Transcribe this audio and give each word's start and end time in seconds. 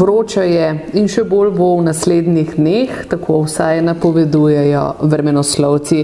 Vroče 0.00 0.44
je 0.48 0.66
in 0.96 1.08
še 1.12 1.26
bolj 1.28 1.50
bo 1.52 1.66
v 1.76 1.84
naslednjih 1.90 2.54
dneh, 2.56 2.92
tako 3.10 3.42
vsaj 3.44 3.82
napovedujejo 3.84 4.84
vremenoslovci. 5.12 5.98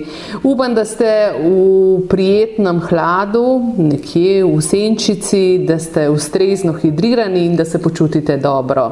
Upam, 0.44 0.74
da 0.76 0.84
ste 0.84 1.08
v 1.40 2.02
prijetnem 2.10 2.82
hladu, 2.84 3.46
nekje 3.80 4.42
v 4.44 4.60
senčici, 4.60 5.62
da 5.64 5.78
ste 5.80 6.10
ustrezno 6.12 6.76
hidrirani 6.76 7.46
in 7.48 7.56
da 7.56 7.64
se 7.64 7.80
počutite 7.80 8.36
dobro. 8.36 8.90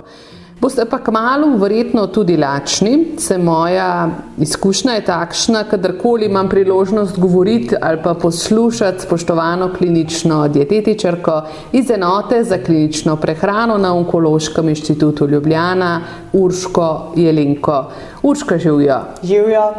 Boste 0.64 0.86
pa 0.88 0.96
kmalo 0.98 1.58
verjetno 1.60 2.06
tudi 2.06 2.36
lačni, 2.36 3.06
se 3.18 3.36
moja 3.38 4.10
izkušnja 4.38 4.92
je 4.92 5.04
takšna, 5.04 5.64
kadarkoli 5.68 6.26
imam 6.26 6.48
priložnost 6.48 7.18
govoriti 7.18 7.76
ali 7.80 7.98
pa 8.02 8.14
poslušati 8.14 9.02
spoštovano 9.02 9.68
klinično 9.78 10.48
dietetičarko 10.48 11.42
iz 11.72 11.90
enote 11.90 12.44
za 12.44 12.58
klinično 12.58 13.16
prehrano 13.16 13.76
na 13.78 13.94
Onkološkem 13.96 14.68
inštitutu 14.68 15.28
Ljubljana, 15.28 16.00
Urško 16.32 17.12
Jelenko. 17.16 17.84
Urška 18.22 18.58
živijo. 18.58 19.00
Živijo. 19.22 19.72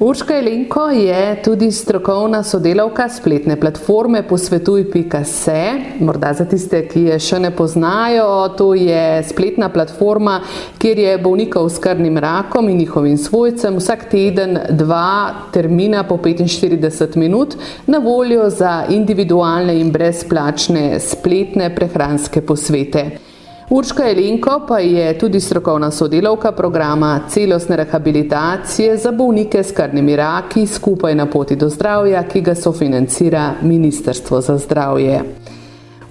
Urška 0.00 0.34
Jelenko 0.34 0.86
je 0.88 1.42
tudi 1.42 1.72
strokovna 1.72 2.42
sodelavka 2.42 3.08
spletne 3.08 3.60
platforme 3.60 4.22
posvetuj.se. 4.28 5.72
Morda 6.00 6.32
za 6.32 6.44
tiste, 6.44 6.80
ki 6.88 7.02
je 7.10 7.18
še 7.20 7.38
ne 7.38 7.50
poznajo, 7.56 8.48
to 8.56 8.72
je 8.74 9.22
spletna 9.28 9.68
platforma, 9.68 10.38
kjer 10.80 10.98
je 10.98 11.18
bolnikov 11.18 11.68
s 11.68 11.78
krvnim 11.78 12.16
rakom 12.18 12.68
in 12.68 12.78
njihovim 12.80 13.18
svojcem 13.18 13.76
vsak 13.76 14.06
teden 14.10 14.58
dva 14.70 15.34
termina 15.52 16.06
po 16.08 16.16
45 16.16 17.16
minut 17.16 17.56
na 17.86 17.98
voljo 17.98 18.48
za 18.50 18.86
individualne 18.88 19.76
in 19.80 19.92
brezplačne 19.92 21.00
spletne 21.00 21.68
prehranske 21.74 22.40
posvete. 22.40 23.31
Urška 23.74 24.04
Jelenko 24.04 24.60
pa 24.68 24.78
je 24.78 25.18
tudi 25.18 25.40
strokovna 25.40 25.90
sodelavka 25.90 26.52
programa 26.52 27.20
celostne 27.28 27.76
rehabilitacije 27.76 28.96
za 28.96 29.12
bolnike 29.12 29.62
s 29.62 29.72
krvnimi 29.72 30.16
raki 30.16 30.66
skupaj 30.66 31.14
na 31.14 31.26
poti 31.26 31.56
do 31.56 31.68
zdravja, 31.68 32.22
ki 32.28 32.40
ga 32.40 32.54
sofinancira 32.54 33.54
Ministrstvo 33.62 34.40
za 34.40 34.58
zdravje. 34.58 35.22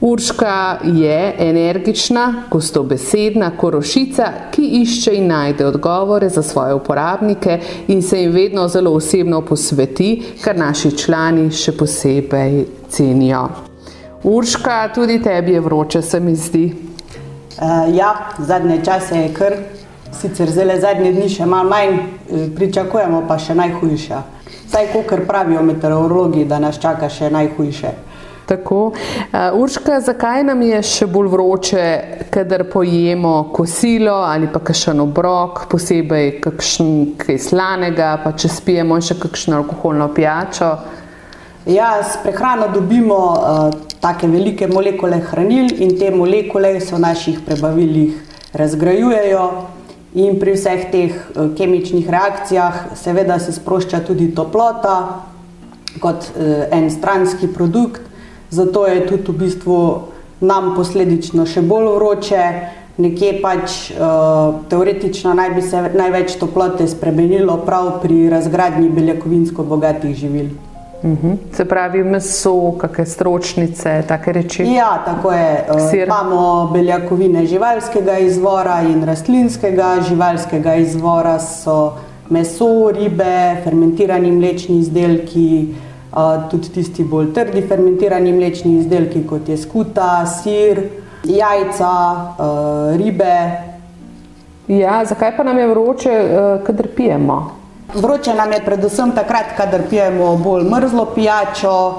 Urška 0.02 0.78
je 0.84 1.36
energična, 1.40 2.44
gostobesedna 2.52 3.52
korošica, 3.58 4.32
ki 4.52 4.66
išče 4.82 5.14
in 5.16 5.28
najde 5.28 5.66
odgovore 5.66 6.30
za 6.30 6.42
svoje 6.42 6.74
uporabnike 6.74 7.60
in 7.88 8.02
se 8.02 8.22
jim 8.22 8.32
vedno 8.32 8.68
zelo 8.68 8.92
osebno 8.92 9.42
posveti, 9.42 10.24
kar 10.44 10.58
naši 10.58 10.98
člani 10.98 11.52
še 11.52 11.78
posebej 11.78 12.66
cenijo. 12.90 13.50
Urška, 14.24 14.88
tudi 14.96 15.22
tebi 15.22 15.52
je 15.52 15.60
vroče, 15.60 16.02
se 16.02 16.20
mi 16.20 16.36
zdi. 16.36 16.91
Uh, 17.60 17.96
ja, 17.96 18.16
zadnje 18.38 18.80
čase 18.86 19.16
je 19.16 19.34
kar, 19.34 19.56
sicer 20.22 20.50
zelo 20.50 20.78
zadnje 20.80 21.12
dni 21.12 21.30
še 21.30 21.46
malo 21.46 21.70
manj, 21.70 21.98
eh, 21.98 22.48
pričakujemo 22.56 23.24
pa 23.28 23.38
še 23.40 23.56
najhujše. 23.56 24.22
Saj, 24.72 24.88
kot 24.94 25.28
pravijo 25.28 25.62
meteorologi, 25.62 26.46
da 26.46 26.60
nas 26.60 26.80
čaka 26.80 27.10
še 27.10 27.30
najhujše. 27.30 27.92
Tako. 28.52 28.92
Uh, 28.92 29.62
Urška, 29.62 30.00
zakaj 30.02 30.44
nam 30.44 30.62
je 30.62 30.82
še 30.84 31.06
bolj 31.08 31.28
vroče, 31.32 31.84
kadar 32.34 32.66
pojemo 32.72 33.52
kosilo 33.54 34.18
ali 34.28 34.50
pa 34.52 34.60
kakšen 34.60 35.00
obrok, 35.00 35.66
posebej 35.72 36.42
kakšen 36.44 36.90
kaj 37.22 37.40
slanega, 37.40 38.18
pa 38.24 38.34
če 38.36 38.52
spijemo 38.52 39.00
še 39.02 39.16
kakšno 39.22 39.62
alkoholno 39.62 40.10
pijačo? 40.16 40.72
Ja, 41.66 42.04
s 42.04 42.18
prehrano 42.24 42.68
dobimo 42.74 43.16
uh, 43.16 43.74
take 44.00 44.28
velike 44.28 44.68
molekule 44.68 45.20
hranil 45.20 45.70
in 45.78 45.98
te 46.00 46.10
molekule 46.12 46.80
se 46.82 46.96
v 46.96 47.00
naših 47.00 47.40
prebavilih 47.46 48.14
razgrajujejo. 48.54 49.46
In 50.14 50.40
pri 50.40 50.58
vseh 50.58 50.90
teh 50.92 51.14
eh, 51.14 51.46
kemičnih 51.56 52.10
reakcijah, 52.10 52.98
seveda, 53.00 53.38
se 53.40 53.54
sprošča 53.56 54.02
tudi 54.04 54.34
toplota 54.36 55.24
kot 56.04 56.26
eh, 56.36 56.68
en 56.72 56.90
stranski 56.92 57.48
produkt, 57.48 58.02
zato 58.50 58.88
je 58.88 59.06
tudi 59.08 59.32
v 59.32 59.36
bistvu 59.46 59.78
nam 60.42 60.74
posledično 60.76 61.46
še 61.46 61.62
bolj 61.62 61.94
vroče. 61.96 62.44
Nekje 63.02 63.38
pač 63.42 63.76
uh, 63.96 64.60
teoretično 64.70 65.32
naj 65.34 65.54
bi 65.56 65.62
se 65.64 65.80
največ 65.96 66.36
toplote 66.38 66.86
spremenilo 66.92 67.56
prav 67.66 68.02
pri 68.04 68.28
razgradnji 68.30 68.92
beljakovinsko 68.94 69.64
bogatih 69.64 70.12
živil. 70.18 70.52
Uhum. 71.04 71.38
Se 71.54 71.66
pravi, 71.66 72.04
meso, 72.04 72.76
kakšne 72.78 73.06
stročnice, 73.06 74.04
take 74.08 74.32
reči. 74.32 74.64
Ja, 74.70 75.02
tako 75.06 75.32
je. 75.32 75.66
Eh, 75.68 75.80
Sir. 75.90 76.08
Imamo 76.08 76.70
beljakovine 76.74 77.46
živalskega 77.46 78.18
izvora 78.18 78.82
in 78.82 79.04
rastlinskega. 79.04 79.96
Živalskega 80.08 80.76
izvora 80.76 81.40
so 81.40 81.94
meso, 82.30 82.92
ribe, 82.94 83.62
fermentirani 83.64 84.32
mlečni 84.32 84.78
izdelki, 84.80 85.74
eh, 85.74 86.20
tudi 86.52 86.70
tisti 86.70 87.04
bolj 87.04 87.34
trdi 87.34 87.62
fermentirani 87.68 88.34
mlečni 88.34 88.78
izdelki, 88.78 89.24
kot 89.28 89.50
je 89.50 89.58
skuta, 89.58 90.26
sir, 90.26 90.84
jajca, 91.24 91.96
eh, 92.38 92.98
ribe. 92.98 93.36
Ja, 94.68 95.02
zakaj 95.06 95.34
pa 95.38 95.44
nam 95.44 95.58
je 95.58 95.68
vroče, 95.68 96.14
kadar 96.64 96.88
pijemo? 96.96 97.61
Vroče 97.96 98.34
nam 98.34 98.52
je 98.52 98.66
predvsem 98.66 99.12
takrat, 99.12 99.46
kadar 99.58 99.82
pijemo 99.90 100.38
bolj 100.38 100.64
mrzlo 100.64 101.06
pijačo, 101.16 101.98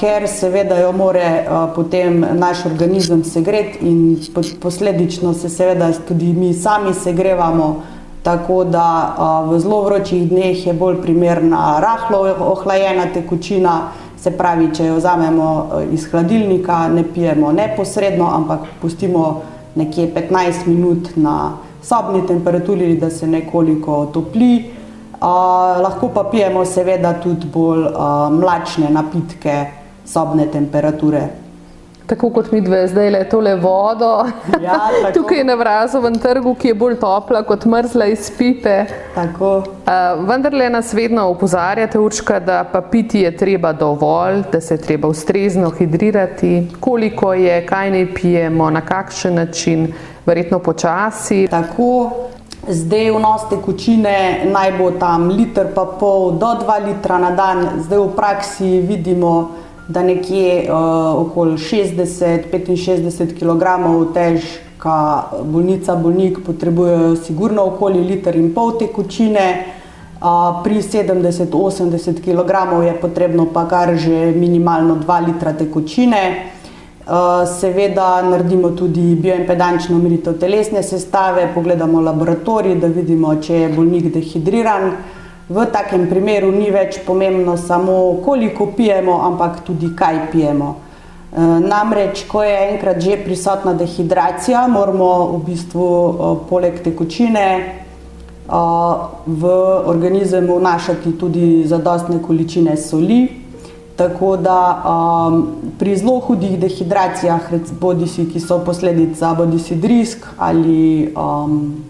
ker 0.00 0.24
seveda 0.28 0.78
jo 0.80 0.92
more 0.92 1.44
potem 1.74 2.24
naš 2.34 2.64
organizem 2.66 3.22
segreti 3.24 3.78
in 3.86 4.16
posledično 4.62 5.34
se 5.34 5.48
seveda 5.48 5.92
tudi 6.08 6.32
mi 6.32 6.54
sami 6.54 6.94
segrevamo. 6.94 7.82
Tako 8.22 8.64
da 8.64 9.44
v 9.50 9.60
zelo 9.60 9.82
vročih 9.84 10.28
dneh 10.30 10.66
je 10.66 10.72
bolj 10.72 10.98
primerna 11.02 11.78
rahlo 11.80 12.34
ohlajena 12.52 13.06
tekočina, 13.14 13.92
se 14.18 14.30
pravi, 14.30 14.72
če 14.74 14.86
jo 14.86 14.96
vzamemo 14.96 15.68
iz 15.92 16.08
hladilnika, 16.10 16.88
ne 16.88 17.04
pijemo 17.14 17.52
neposredno, 17.52 18.26
ampak 18.34 18.66
pustimo 18.80 19.42
nekje 19.74 20.10
15 20.14 20.66
minut 20.66 21.14
na 21.16 21.52
sobni 21.82 22.26
temperaturi, 22.26 22.96
da 22.96 23.10
se 23.10 23.26
nekoliko 23.26 24.06
topli 24.12 24.77
lahko 25.82 26.08
pa 26.14 26.24
pijemo 26.30 26.64
seveda 26.64 27.12
tudi 27.22 27.46
bolj 27.46 27.84
uh, 27.86 28.30
mlačne 28.30 28.90
napitke 28.90 29.66
sobne 30.04 30.46
temperature. 30.46 31.28
Tako 32.08 32.30
kot 32.30 32.52
mi 32.52 32.60
dve 32.60 32.86
zdaj 32.88 33.10
le 33.10 33.18
tole 33.28 33.54
vodo, 33.60 34.26
ja, 34.62 34.78
tukaj 35.14 35.42
na 35.44 35.54
Vrazovem 35.54 36.14
trgu, 36.18 36.54
ki 36.54 36.70
je 36.70 36.74
bolj 36.74 36.94
topla 37.00 37.42
kot 37.44 37.66
mrzla 37.68 38.06
iz 38.08 38.30
pipe. 38.38 38.78
Uh, 39.16 39.66
vendar 40.28 40.54
le 40.54 40.70
nas 40.72 40.94
vedno 40.96 41.26
opozarjate, 41.28 41.98
Urška, 41.98 42.38
da 42.40 42.62
pa 42.72 42.80
piti 42.80 43.20
je 43.20 43.36
treba 43.36 43.72
dovolj, 43.72 44.40
da 44.52 44.60
se 44.60 44.74
je 44.74 44.80
treba 44.86 45.08
ustrezno 45.08 45.70
hidrirati, 45.70 46.70
koliko 46.80 47.34
je, 47.34 47.60
kaj 47.66 47.90
ne 47.90 48.06
pijemo, 48.14 48.70
na 48.70 48.80
kakšen 48.80 49.34
način, 49.34 49.92
verjetno 50.26 50.58
počasi. 50.58 51.46
Tako, 51.50 52.10
Zdaj 52.68 53.10
vnos 53.16 53.46
tekočine 53.48 54.44
naj 54.52 54.74
bo 54.76 54.90
tam 55.00 55.30
liter 55.32 55.70
pa 55.72 55.86
pol 55.88 56.36
do 56.36 56.50
2 56.52 56.74
litra 56.84 57.16
na 57.16 57.30
dan, 57.32 57.80
zdaj 57.80 57.98
v 57.98 58.08
praksi 58.12 58.80
vidimo, 58.84 59.56
da 59.88 60.02
nekje 60.04 60.68
uh, 60.68 61.16
okoli 61.16 61.56
60-65 61.56 63.32
kg 63.40 63.64
težka 64.12 64.98
bolnica, 65.48 65.96
bolnik 65.96 66.44
potrebujejo 66.44 67.16
sigurno 67.16 67.64
okoli 67.72 68.04
liter 68.04 68.36
in 68.36 68.52
pol 68.52 68.76
tekočine, 68.76 69.64
uh, 70.20 70.60
pri 70.60 70.84
70-80 70.84 72.20
kg 72.20 72.52
je 72.84 72.92
potrebno 73.00 73.48
pa 73.48 73.64
kar 73.64 73.96
že 73.96 74.36
minimalno 74.36 75.00
2 75.00 75.26
litra 75.26 75.56
tekočine. 75.56 76.52
Eh, 77.08 77.46
seveda 77.46 78.22
naredimo 78.22 78.70
tudi 78.76 79.14
bioimpedančno 79.14 79.98
meritev 79.98 80.34
telesne 80.38 80.82
sestave, 80.82 81.46
pogledamo 81.54 82.00
laboratorij, 82.00 82.74
da 82.74 82.86
vidimo, 82.86 83.30
če 83.40 83.54
je 83.62 83.68
bolnik 83.72 84.10
dehidriran. 84.12 84.90
V 85.48 85.64
takem 85.72 86.04
primeru 86.10 86.50
ni 86.52 86.68
več 86.70 86.98
pomembno 87.06 87.56
samo, 87.56 88.20
koliko 88.24 88.66
pijemo, 88.76 89.16
ampak 89.24 89.62
tudi 89.64 89.88
kaj 89.96 90.20
pijemo. 90.32 90.74
Namreč, 91.64 92.26
ko 92.28 92.42
je 92.44 92.60
enkrat 92.74 93.00
že 93.00 93.16
prisotna 93.24 93.72
dehidracija, 93.72 94.66
moramo 94.68 95.10
v 95.32 95.42
bistvu 95.48 95.88
poleg 96.50 96.82
tekočine 96.84 97.48
v 99.26 99.56
organizem 99.88 100.44
vnašati 100.44 101.16
tudi 101.16 101.64
zadostne 101.64 102.20
količine 102.22 102.76
soli. 102.76 103.47
Tako 103.98 104.36
da 104.36 104.82
um, 104.86 105.46
pri 105.78 105.96
zelo 105.96 106.20
hudih 106.20 106.54
dehidracijah, 106.60 107.50
bodi 107.80 108.06
si, 108.06 108.28
ki 108.30 108.38
so 108.40 108.60
posledica 108.62 109.32
bodi 109.34 109.58
si 109.58 109.74
drisk 109.74 110.28
ali 110.38 111.10
um, 111.18 111.82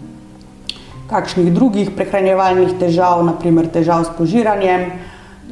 kakšnih 1.09 1.51
drugih 1.53 1.91
prehranjevalnih 1.93 2.73
težav, 2.81 3.21
naprimer 3.25 3.69
težav 3.69 4.07
s 4.07 4.15
požiranjem, 4.17 4.89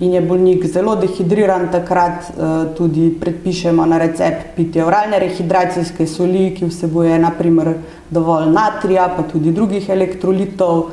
in 0.01 0.13
je 0.13 0.21
bolnik 0.21 0.65
zelo 0.65 0.95
dehidriran, 0.97 1.69
takrat 1.73 2.25
uh, 2.33 2.73
tudi 2.77 3.11
predpišemo 3.21 3.85
na 3.85 4.01
recept 4.01 4.55
pitje 4.55 4.85
oralne 4.85 5.19
rehidracijske 5.19 6.07
soli, 6.09 6.55
ki 6.57 6.69
vsebuje 6.71 7.19
naprimer 7.21 7.75
dovolj 8.09 8.49
natrija, 8.49 9.11
pa 9.13 9.29
tudi 9.29 9.53
drugih 9.53 9.89
elektrolitov. 9.89 10.89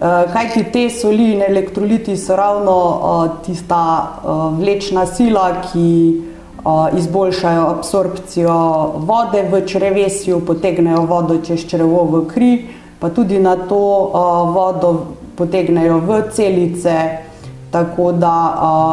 Eh, 0.00 0.32
Kaj 0.32 0.52
ti 0.54 0.62
te 0.72 0.90
soli 0.90 1.32
in 1.32 1.40
elektroliti 1.42 2.16
so 2.16 2.36
ravno 2.36 2.72
uh, 2.72 3.44
tista 3.46 3.78
uh, 4.22 4.58
vlečna 4.58 5.06
sila, 5.06 5.62
ki 5.72 6.22
izboljšajo 6.96 7.62
absorpcijo 7.66 8.54
vode 9.08 9.42
v 9.50 9.60
črevesju, 9.66 10.40
potegnejo 10.46 11.02
vodo 11.08 11.38
čez 11.46 11.64
črevo 11.66 12.02
v 12.04 12.20
kri, 12.28 12.50
pa 12.98 13.08
tudi 13.10 13.38
na 13.38 13.54
to 13.56 13.78
vodo 14.52 14.90
potegnejo 15.38 16.00
v 16.04 16.18
celice, 16.34 16.96
tako 17.70 18.12
da 18.12 18.34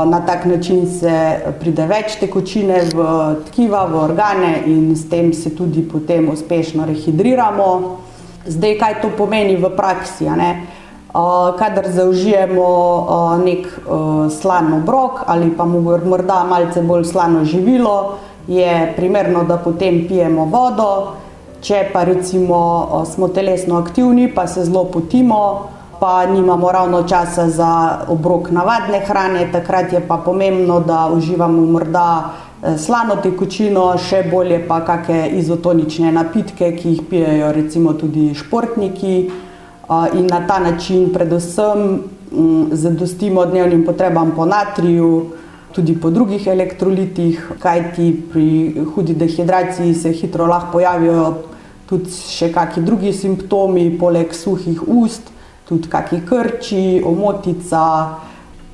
na 0.07 0.21
tak 0.25 0.45
način 0.45 0.85
se 0.99 1.41
pride 1.59 1.87
več 1.89 2.15
tekočine 2.21 2.85
v 2.93 3.09
tkiva, 3.49 3.83
v 3.91 3.99
organe 4.03 4.53
in 4.65 4.95
s 4.95 5.09
tem 5.09 5.33
se 5.33 5.49
tudi 5.55 5.83
potem 5.83 6.29
uspešno 6.29 6.85
rehidriramo. 6.85 7.97
Zdaj, 8.45 8.77
kaj 8.77 9.01
to 9.01 9.09
pomeni 9.17 9.57
v 9.57 9.73
praksi? 9.75 10.29
Kadar 11.59 11.85
zaužijemo 11.91 12.67
nek 13.45 13.67
slan 14.41 14.73
obrok 14.73 15.23
ali 15.27 15.51
pa 15.57 15.65
morda 15.65 16.43
malce 16.43 16.81
bolj 16.81 17.03
slano 17.03 17.45
živilo, 17.45 18.17
je 18.47 18.93
primerno, 18.95 19.43
da 19.43 19.57
potem 19.57 20.05
pijemo 20.07 20.45
vodo. 20.45 21.07
Če 21.61 21.89
pa 21.93 22.03
recimo 22.03 22.87
smo 23.09 23.27
telesno 23.27 23.77
aktivni, 23.77 24.27
pa 24.35 24.47
se 24.47 24.63
zelo 24.65 24.83
potimo, 24.83 25.69
pa 25.99 26.25
nimamo 26.25 26.71
ravno 26.71 27.03
časa 27.03 27.49
za 27.49 27.99
obrok 28.07 28.51
navadne 28.51 28.99
hrane, 28.99 29.47
takrat 29.51 29.93
je 29.93 30.01
pa 30.07 30.17
pomembno, 30.17 30.79
da 30.79 31.09
uživamo 31.13 31.65
morda 31.65 32.23
slano 32.77 33.15
tekočino, 33.23 33.87
še 33.97 34.23
bolje 34.29 34.59
pa 34.67 34.83
kakšne 34.85 35.29
izotonične 35.39 36.11
napitke, 36.11 36.75
ki 36.77 36.89
jih 36.89 37.01
pijejo 37.09 37.51
recimo 37.51 37.93
tudi 37.93 38.33
športniki 38.35 39.15
in 40.13 40.27
na 40.27 40.47
ta 40.47 40.59
način 40.59 41.09
predvsem 41.13 42.03
mm, 42.31 42.67
zadostimo 42.71 43.45
dnevnim 43.45 43.85
potrebam 43.85 44.31
po 44.35 44.45
natriju, 44.45 45.25
tudi 45.75 45.99
po 46.01 46.09
drugih 46.09 46.47
elektrolitih, 46.47 47.51
kajti 47.59 48.23
pri 48.31 48.85
hudi 48.95 49.13
dehidraciji 49.13 49.93
se 49.93 50.11
hitro 50.11 50.45
lahko 50.45 50.71
pojavijo 50.71 51.33
tudi 51.89 52.09
še 52.09 52.49
kakšni 52.53 52.83
drugi 52.85 53.13
simptomi, 53.13 53.91
poleg 53.99 54.33
suhih 54.33 54.81
ust, 54.87 55.29
tudi 55.69 55.89
kakšni 55.89 56.21
krči, 56.25 57.01
omotica 57.05 57.83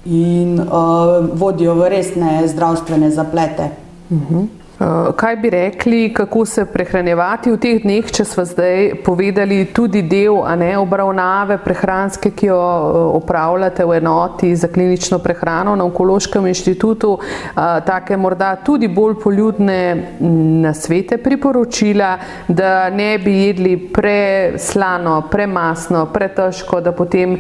in 0.06 0.60
uh, 0.60 1.20
vodijo 1.38 1.76
v 1.76 1.90
resne 1.92 2.48
zdravstvene 2.48 3.12
zaplete. 3.12 3.72
Uh 4.10 4.18
mhm. 4.18 4.36
-huh. 4.36 4.61
Eh, 4.82 5.12
kaj 5.16 5.36
bi 5.36 5.50
rekli, 5.50 6.14
kako 6.14 6.46
se 6.46 6.66
prehranjevati 6.66 7.52
v 7.52 7.58
teh 7.62 7.84
dneh, 7.84 8.08
če 8.12 8.24
smo 8.26 8.42
zdaj 8.50 9.04
povedali 9.06 9.68
tudi 9.70 10.02
del 10.10 10.40
ne, 10.58 10.72
obravnave 10.80 11.60
prehranske, 11.62 12.32
ki 12.34 12.48
jo 12.50 12.58
eh, 12.58 12.96
opravljate 13.20 13.86
v 13.86 14.00
enoti 14.00 14.50
za 14.56 14.72
klinično 14.74 15.20
prehrano 15.22 15.76
na 15.78 15.86
Onkološkem 15.86 16.48
inštitutu, 16.50 17.12
eh, 17.22 17.62
take 17.86 18.18
morda 18.18 18.56
tudi 18.66 18.88
bolj 18.88 19.20
poljudne 19.22 19.78
na 20.64 20.74
svete 20.74 21.20
priporočila, 21.22 22.18
da 22.48 22.90
ne 22.90 23.20
bi 23.22 23.36
jedli 23.38 23.76
preslano, 23.78 25.20
premasno, 25.30 26.08
pretežko, 26.10 26.82
da 26.82 26.92
potem 26.92 27.38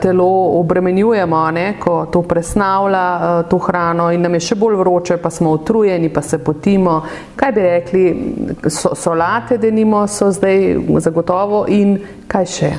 telo 0.00 0.30
obremenjujemo, 0.60 1.44
ne, 1.50 1.66
ko 1.80 2.06
to 2.12 2.22
presnavlja 2.22 3.44
to 3.50 3.58
hrano 3.58 4.10
in 4.14 4.24
nam 4.24 4.34
je 4.38 4.46
še 4.48 4.56
bolj 4.56 4.80
vroče, 4.80 5.20
pa 5.20 5.30
smo 5.30 5.52
utrujeni, 5.60 6.08
pa 6.08 6.22
se 6.22 6.38
poti 6.38 6.69
recimo, 6.70 7.02
kaj 7.36 7.52
bi 7.52 7.60
rekli, 7.60 8.34
so, 8.68 8.94
solate, 8.94 9.58
da 9.58 9.70
nimo, 9.70 10.06
so 10.06 10.30
zdaj 10.30 10.76
zagotovo 11.00 11.66
in 11.68 11.98
kaj 12.28 12.46
še. 12.46 12.70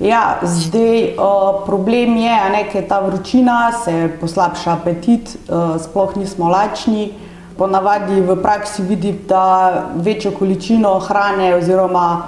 Ja, 0.00 0.38
zdaj 0.42 1.14
uh, 1.14 1.64
problem 1.66 2.16
je, 2.16 2.36
da 2.50 2.78
je 2.78 2.88
ta 2.88 3.00
vročina, 3.00 3.72
se 3.84 4.10
poslabša 4.20 4.72
apetit, 4.72 5.36
uh, 5.48 5.80
sploh 5.80 6.16
nismo 6.16 6.48
lačni. 6.48 7.12
Ponavadi 7.56 8.20
v 8.20 8.36
praksi 8.42 8.82
vidim, 8.82 9.18
da 9.28 9.92
večjo 9.94 10.32
količino 10.32 10.98
hrane, 10.98 11.54
oziroma 11.54 12.22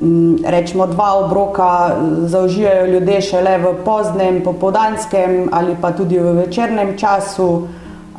um, 0.00 0.38
rečemo 0.44 0.86
dva 0.86 1.12
obroka, 1.24 1.96
zaužijajo 2.26 2.86
ljudje 2.86 3.20
šele 3.20 3.58
v 3.58 3.74
poznem, 3.84 4.42
popoldanskem 4.42 5.48
ali 5.52 5.76
pa 5.80 5.92
tudi 5.92 6.18
v 6.18 6.32
večernem 6.42 6.98
času 6.98 7.68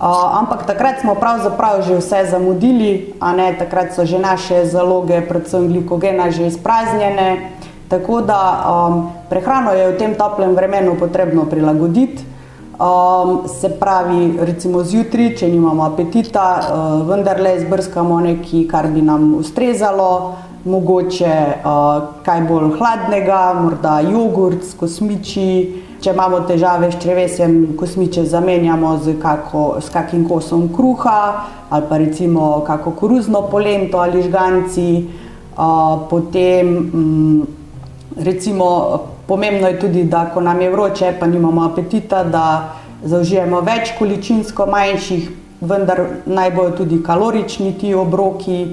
ampak 0.09 0.65
takrat 0.65 1.06
smo 1.06 1.13
pravzaprav 1.15 1.86
že 1.86 2.01
vse 2.01 2.25
zamudili, 2.33 3.13
ne 3.21 3.53
takrat 3.53 3.94
so 3.94 4.06
že 4.06 4.18
naše 4.18 4.65
zaloge, 4.65 5.21
predvsem 5.21 5.69
glikogena, 5.69 6.31
že 6.33 6.50
izpraznjene. 6.50 7.53
Tako 7.86 8.21
da 8.21 8.42
um, 8.65 9.12
prehrano 9.30 9.75
je 9.75 9.92
v 9.92 9.98
tem 10.00 10.15
toplem 10.15 10.56
vremenu 10.56 10.95
potrebno 10.95 11.45
prilagoditi. 11.45 12.24
Um, 12.81 13.45
se 13.45 13.69
pravi, 13.69 14.39
recimo 14.42 14.81
zjutraj, 14.81 15.36
če 15.38 15.51
nimamo 15.51 15.83
apetita, 15.86 16.45
uh, 16.57 17.06
vendarle 17.06 17.59
izbrskamo 17.59 18.18
nekaj, 18.25 18.63
kar 18.71 18.88
bi 18.89 19.03
nam 19.06 19.36
ustrezalo, 19.38 20.33
mogoče 20.65 21.36
uh, 21.62 22.24
kaj 22.25 22.42
bolj 22.50 22.71
hladnega, 22.80 23.53
morda 23.59 24.00
jogurt 24.01 24.65
kosmiči. 24.80 25.90
Če 26.01 26.15
imamo 26.15 26.39
težave 26.50 26.88
s 26.89 26.98
črvesjem, 26.98 27.75
kosmiče 27.77 28.24
zamenjamo 28.25 28.95
z, 29.03 29.19
kako, 29.21 29.75
z 29.86 29.91
kakim 29.93 30.24
kosom 30.25 30.63
kruha 30.74 31.17
ali 31.70 31.86
pa 31.89 31.98
recimo 32.01 32.63
kako 32.65 32.91
koruzno 32.98 33.43
polento 33.51 34.01
ali 34.01 34.24
žganci. 34.24 35.05
Uh, 35.51 36.08
potem 36.10 36.72
um, 36.93 37.48
recimo 38.17 38.65
pomembno 39.27 39.67
je 39.67 39.79
tudi, 39.79 40.03
da 40.03 40.25
ko 40.34 40.41
nam 40.41 40.62
je 40.62 40.72
vroče, 40.72 41.13
pa 41.20 41.27
nimamo 41.27 41.67
apetita, 41.70 42.24
da 42.24 42.74
zaužijemo 43.03 43.62
več 43.62 43.93
količinsko 44.00 44.65
manjših, 44.65 45.29
vendar 45.62 46.01
naj 46.25 46.51
bojo 46.51 46.77
tudi 46.81 47.03
kalorični 47.03 47.75
ti 47.77 47.93
obroki. 47.93 48.65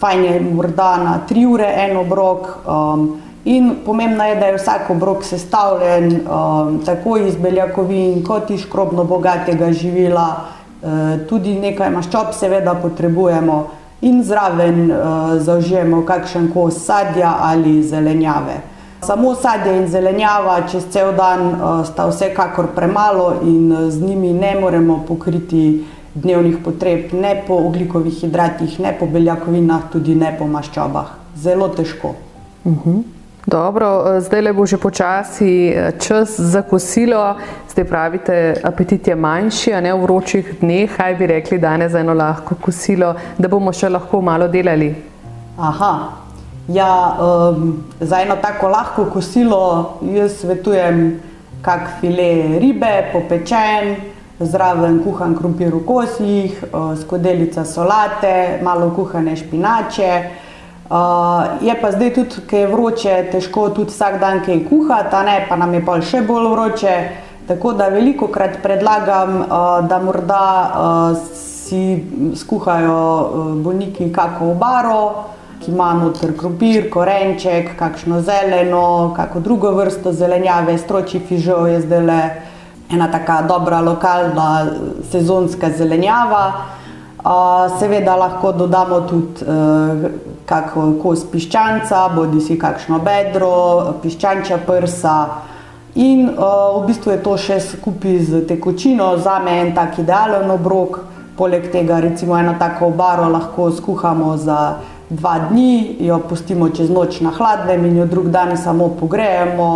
Fajn 0.00 0.24
je 0.24 0.40
morda 0.52 0.96
na 1.00 1.18
tri 1.28 1.46
ure 1.46 1.72
en 1.86 1.96
obrok. 1.96 2.56
Um, 2.68 3.23
In 3.44 3.76
pomembno 3.84 4.24
je, 4.24 4.36
da 4.36 4.46
je 4.46 4.56
vsak 4.56 4.90
obrok 4.90 5.24
sestavljen 5.24 6.12
um, 6.14 6.78
tako 6.84 7.16
iz 7.16 7.36
beljakovin, 7.36 8.22
kot 8.24 8.50
iz 8.50 8.60
škrobno 8.60 9.04
bogatega 9.04 9.72
živila, 9.72 10.28
uh, 10.82 10.88
tudi 11.28 11.58
nekaj 11.60 11.90
maščob, 11.92 12.32
seveda, 12.32 12.74
potrebujemo 12.80 13.58
in 14.00 14.22
zraven 14.24 14.90
uh, 14.90 14.96
zaužijemo 15.40 16.02
kakšen 16.06 16.48
kos 16.54 16.78
sadja 16.86 17.36
ali 17.40 17.82
zelenjave. 17.82 18.62
Samo 19.04 19.34
sadje 19.34 19.76
in 19.76 19.88
zelenjava 19.92 20.62
čez 20.70 20.86
cel 20.90 21.12
dan 21.12 21.46
uh, 21.46 21.84
sta 21.84 22.08
vsekakor 22.08 22.72
premalo 22.74 23.34
in 23.42 23.72
uh, 23.72 23.90
z 23.90 24.00
njimi 24.00 24.32
ne 24.32 24.54
moremo 24.60 25.02
pokriti 25.08 25.84
dnevnih 26.14 26.62
potreb, 26.64 27.12
ne 27.12 27.42
po 27.46 27.54
oglikovih 27.54 28.14
hidratih, 28.20 28.80
ne 28.80 28.96
po 28.98 29.06
beljakovinah, 29.06 29.90
tudi 29.92 30.14
ne 30.14 30.32
po 30.38 30.46
maščobah. 30.46 31.12
Zelo 31.36 31.68
težko. 31.68 32.14
Uh 32.64 32.72
mhm. 32.72 32.90
-huh. 32.90 33.13
Dobro, 33.46 34.20
zdaj 34.20 34.40
le 34.40 34.52
bo 34.52 34.64
že 34.66 34.76
počasi 34.80 35.68
eh, 35.68 35.92
čas 36.00 36.40
za 36.40 36.62
kosilo. 36.62 37.36
Zdaj 37.68 37.84
pravite, 37.84 38.54
apetit 38.64 39.08
je 39.08 39.14
manjši, 39.14 39.72
a 39.74 39.80
ne 39.80 39.92
v 39.92 40.00
vročih 40.00 40.54
dneh. 40.60 40.96
Kaj 40.96 41.14
bi 41.14 41.26
rekli 41.26 41.58
danes 41.58 41.92
za 41.92 42.00
eno 42.00 42.14
lahko 42.14 42.54
kosilo, 42.54 43.14
da 43.38 43.48
bomo 43.48 43.72
še 43.72 43.88
lahko 43.88 44.20
malo 44.24 44.48
delali? 44.48 44.94
Aha, 45.60 45.92
ja, 46.68 47.16
um, 47.20 47.84
za 48.00 48.22
eno 48.24 48.36
tako 48.40 48.68
lahko 48.68 49.04
kosilo 49.12 49.98
jaz 50.14 50.40
svetujem 50.40 51.20
kak 51.62 52.00
file 52.00 52.58
ribe, 52.58 53.10
popečen, 53.12 53.96
zraven 54.40 55.02
kuhan 55.04 55.36
krompir 55.36 55.74
v 55.74 55.82
kosih, 55.84 56.64
uh, 56.72 56.96
skodelica 56.96 57.64
solate, 57.64 58.60
malo 58.62 58.88
kuhane 58.96 59.36
špinače. 59.36 60.43
Uh, 60.90 61.64
je 61.64 61.72
pa 61.80 61.90
zdaj 61.92 62.10
tudi, 62.14 62.42
ker 62.46 62.58
je 62.60 62.66
vroče, 62.68 63.12
težko 63.32 63.70
tudi 63.72 63.88
vsak 63.88 64.18
dan 64.20 64.42
kaj 64.44 64.66
kuhati, 64.68 65.16
ne 65.24 65.46
pa 65.48 65.56
nam 65.56 65.72
je 65.74 65.80
pa 65.80 65.94
še 66.04 66.20
bolj 66.28 66.50
vroče. 66.52 66.96
Tako 67.48 67.72
da 67.72 67.88
veliko 67.88 68.28
krat 68.28 68.58
predlagam, 68.62 69.38
uh, 69.40 69.80
da 69.88 69.98
morda 70.04 70.42
uh, 70.68 71.16
si 71.64 72.04
skuhajo 72.36 72.98
bolniki 73.64 74.10
kako 74.12 74.50
obaro, 74.52 75.00
ki 75.64 75.72
ima 75.72 75.94
noter 75.96 76.36
krompir, 76.36 76.90
korenček, 76.92 77.72
kakšno 77.80 78.20
zeleno, 78.20 79.14
kako 79.16 79.40
drugo 79.40 79.72
vrsto 79.72 80.12
zelenjave, 80.12 80.76
stroči 80.78 81.22
fižol 81.24 81.72
je 81.72 81.80
zdaj 81.86 82.04
le 82.04 82.20
ena 82.92 83.08
taka 83.08 83.40
dobra 83.48 83.80
lokalna 83.80 84.66
sezonska 85.10 85.72
zelenjava. 85.72 86.44
Seveda 87.80 88.16
lahko 88.20 88.52
dodamo 88.52 89.00
tudi 89.08 89.48
kako 90.46 90.92
kos 91.02 91.24
piščanca, 91.32 92.08
bodi 92.14 92.40
si 92.44 92.58
kakšno 92.60 93.00
bedro, 93.04 93.94
piščančja 94.02 94.60
prsa. 94.66 95.16
In 95.94 96.26
v 96.34 96.80
bistvu 96.88 97.14
je 97.14 97.20
to 97.22 97.36
še 97.38 97.60
skupaj 97.62 98.16
z 98.26 98.40
tekočino, 98.48 99.14
za 99.22 99.38
me 99.38 99.60
en 99.62 99.74
tak 99.74 99.98
idealen 100.02 100.50
obrok. 100.50 101.04
Poleg 101.38 101.70
tega 101.70 102.00
recimo 102.02 102.36
eno 102.38 102.54
tako 102.58 102.92
obaro 102.92 103.28
lahko 103.30 103.70
skuhamo 103.74 104.36
za 104.38 104.58
dva 105.10 105.38
dni, 105.50 105.96
jo 106.02 106.18
pustimo 106.28 106.68
čez 106.70 106.90
noč 106.90 107.20
na 107.22 107.30
hladnem 107.34 107.86
in 107.86 107.98
jo 108.02 108.06
drug 108.06 108.30
dan 108.34 108.56
samo 108.56 108.88
pogrejemo. 109.00 109.70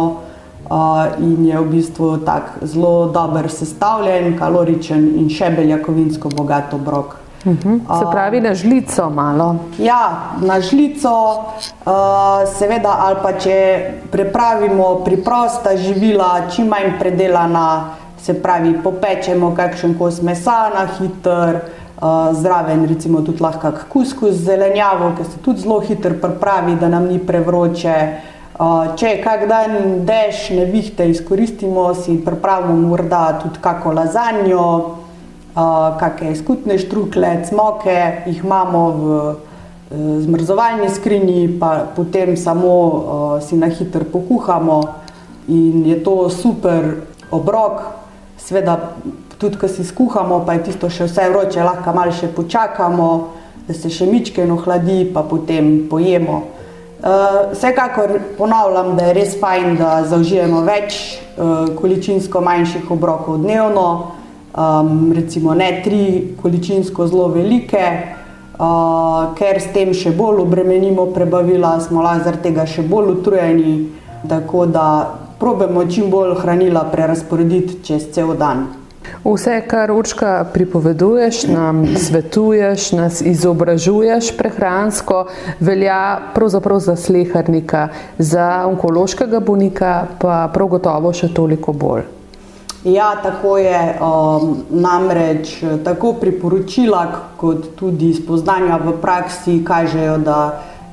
Uh, 0.68 1.16
in 1.24 1.46
je 1.46 1.56
v 1.56 1.64
bistvu 1.70 2.18
tako 2.26 2.66
zelo 2.66 3.08
dobro 3.08 3.48
sestavljen, 3.48 4.34
kaloričen 4.36 5.14
in 5.16 5.30
še 5.32 5.48
beljakovinsko 5.56 6.28
bogat 6.28 6.74
obrok. 6.76 7.16
Uh 7.48 7.54
-huh. 7.56 7.98
Se 7.98 8.04
pravi, 8.10 8.40
na 8.40 8.54
žlico 8.54 9.10
malo. 9.10 9.56
Ja, 9.78 10.32
na 10.40 10.60
žlico, 10.60 11.08
uh, 11.08 11.92
seveda, 12.58 12.96
ali 13.00 13.16
pa 13.22 13.32
če 13.32 13.90
pripravimo 14.10 14.94
preprosta 15.04 15.76
živila, 15.76 16.40
čim 16.50 16.66
manj 16.66 16.98
predelana, 16.98 17.84
se 18.18 18.42
pravi, 18.42 18.82
popečemo 18.82 19.54
kakšen 19.54 19.98
kos 19.98 20.22
mesa 20.22 20.70
na 20.74 20.86
hitro. 20.98 21.60
Uh, 22.02 22.36
zraven, 22.40 22.86
recimo, 22.88 23.20
tudi 23.20 23.42
lahko 23.42 23.72
kuskus 23.88 24.34
z 24.34 24.44
zelenjavo, 24.44 25.12
ki 25.16 25.24
se 25.24 25.38
tudi 25.38 25.60
zelo 25.60 25.80
hitro 25.80 26.14
pripravi, 26.22 26.76
da 26.76 26.88
nam 26.88 27.04
ni 27.04 27.18
prevroče. 27.18 27.94
Uh, 28.58 28.96
če 28.96 29.06
je 29.06 29.22
kak 29.22 29.48
dan 29.48 29.70
dež, 30.06 30.50
ne 30.50 30.64
vihte, 30.64 31.10
izkoristimo 31.10 31.94
si, 31.94 32.24
pripravimo 32.24 32.88
morda 32.88 33.38
tudi 33.42 33.58
kako 33.60 33.92
lazanjo, 33.92 34.97
kakšne 35.54 36.36
skutne 36.36 36.78
štrukle, 36.78 37.44
cmoke, 37.48 38.24
jih 38.26 38.44
imamo 38.44 38.82
v 38.90 39.04
uh, 39.06 39.36
zmrzovalni 40.22 40.90
skrinji, 40.90 41.58
pa 41.60 41.88
potem 41.96 42.36
samo 42.36 42.74
uh, 42.74 42.94
si 43.42 43.56
na 43.56 43.66
hitro 43.66 44.04
pokuhamo 44.04 44.82
in 45.48 45.86
je 45.86 46.02
to 46.04 46.28
super 46.28 47.06
obrok. 47.30 47.80
Sveda 48.38 48.94
tudi 49.38 49.56
ko 49.56 49.68
si 49.68 49.84
skuhamo, 49.84 50.44
pa 50.46 50.58
je 50.58 50.70
tisto 50.70 50.90
še 50.90 51.06
vse 51.06 51.28
vroče, 51.30 51.62
lahko 51.62 51.94
malo 51.94 52.12
še 52.12 52.28
počakamo, 52.34 53.08
da 53.68 53.74
se 53.74 53.90
še 53.90 54.06
mičkeno 54.06 54.56
hladi, 54.62 55.04
pa 55.14 55.22
potem 55.22 55.88
pojemo. 55.90 56.42
Uh, 56.98 57.54
vsekakor 57.54 58.18
ponavljam, 58.38 58.96
da 58.98 59.10
je 59.10 59.14
res 59.14 59.36
fajn, 59.38 59.76
da 59.78 60.02
zaužijemo 60.10 60.64
več 60.66 61.18
uh, 61.38 61.70
količinsko 61.78 62.42
manjših 62.42 62.90
obrokov 62.90 63.38
dnevno, 63.44 64.17
um, 64.56 65.12
recimo 65.12 65.54
ne 65.54 65.80
tri 65.84 66.34
količinsko 66.42 67.06
zelo 67.06 67.28
velike, 67.28 67.84
uh, 68.58 69.34
ker 69.38 69.60
s 69.60 69.72
tem 69.74 69.94
še 69.94 70.12
bolj 70.16 70.42
obremenimo 70.42 71.06
prebavila, 71.14 71.78
smo 71.80 72.02
lahko 72.02 72.24
zaradi 72.24 72.48
tega 72.50 72.66
še 72.66 72.82
bolj 72.82 73.14
utrujeni, 73.18 73.78
tako 74.28 74.66
da 74.66 74.88
probujemo 75.38 75.86
čim 75.86 76.10
bolj 76.10 76.34
hranila 76.42 76.84
prerasporediti 76.92 77.82
čez 77.86 78.10
cel 78.12 78.34
dan. 78.38 78.66
Vse, 79.24 79.62
kar 79.68 79.90
učka 79.92 80.44
pripoveduješ, 80.52 81.46
nam 81.48 81.80
svetuješ, 81.96 82.92
nas 82.92 83.20
izobražuješ 83.20 84.34
prehransko, 84.36 85.24
velja 85.60 86.18
pravzaprav 86.34 86.78
za 86.80 86.96
sleharnika, 86.96 87.88
za 88.18 88.66
onkološkega 88.66 89.40
bolnika 89.40 90.06
pa 90.20 90.44
prav 90.54 90.68
gotovo 90.76 91.12
še 91.12 91.32
toliko 91.34 91.72
bolj. 91.72 92.17
Ja, 92.94 93.16
tako 93.22 93.58
je. 93.58 93.98
Um, 94.00 94.56
namreč 94.70 95.58
tako 95.84 96.12
priporočila, 96.20 97.06
kot 97.36 97.74
tudi 97.76 98.14
spoznanja 98.14 98.78
v 98.80 98.94
praksi 99.00 99.60
kažejo, 99.64 100.16
da 100.18 100.38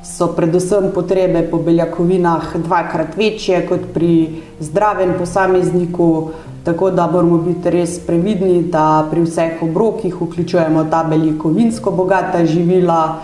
so 0.03 0.27
predvsem 0.35 0.91
potrebe 0.93 1.45
po 1.51 1.57
beljakovinah 1.57 2.57
dvakrat 2.57 3.15
večje 3.17 3.63
kot 3.69 3.87
pri 3.93 4.41
zdravem 4.59 5.13
posamezniku. 5.17 6.31
Tako 6.65 6.91
da 6.91 7.07
moramo 7.07 7.37
biti 7.37 7.69
res 7.69 7.99
previdni, 8.07 8.63
da 8.73 9.05
pri 9.11 9.21
vseh 9.21 9.61
obrokih 9.61 10.15
vključujemo 10.21 10.83
ta 10.91 11.03
beljakovinsko 11.03 11.91
bogata 11.91 12.45
živila. 12.45 13.21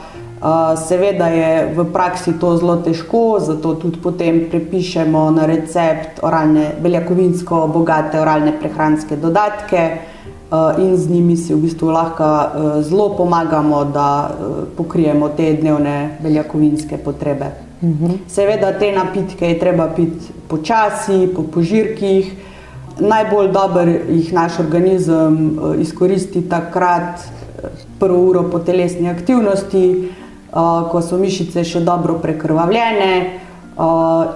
Seveda 0.88 1.28
je 1.28 1.74
v 1.76 1.84
praksi 1.94 2.34
to 2.40 2.56
zelo 2.58 2.76
težko, 2.82 3.38
zato 3.40 3.76
tudi 3.78 4.00
potem 4.02 4.48
prepišemo 4.50 5.30
na 5.32 5.46
recept 5.46 6.24
oralne, 6.26 6.72
beljakovinsko 6.82 7.68
bogate 7.70 8.18
oralne 8.20 8.56
prehranske 8.60 9.20
dodatke 9.22 9.84
in 10.82 10.98
z 10.98 11.10
njimi 11.10 11.38
si 11.38 11.54
v 11.54 11.62
bistvu 11.62 11.92
lahko 11.94 12.30
zelo 12.82 13.14
pomagamo, 13.18 13.84
da 13.86 14.32
pokrijemo 14.78 15.30
te 15.38 15.54
dnevne 15.54 16.18
beljakovinske 16.24 16.98
potrebe. 16.98 17.52
Mhm. 17.84 18.26
Seveda 18.28 18.74
te 18.80 18.92
napitke 18.92 19.48
je 19.48 19.60
treba 19.60 19.88
piti 19.96 20.34
počasi, 20.48 21.30
po 21.36 21.44
požirkih 21.44 22.34
najbolj 23.00 23.52
dobro 23.52 23.86
jih 24.10 24.34
naš 24.34 24.60
organizem 24.60 25.60
izkoristi 25.80 26.42
takrat, 26.50 27.22
prvo 28.00 28.18
uro 28.30 28.44
po 28.50 28.60
telesni 28.60 29.10
aktivnosti, 29.10 30.10
ko 30.52 31.02
so 31.02 31.18
mišice 31.18 31.64
še 31.64 31.84
dobro 31.88 32.20
prekrvavljene. 32.24 33.14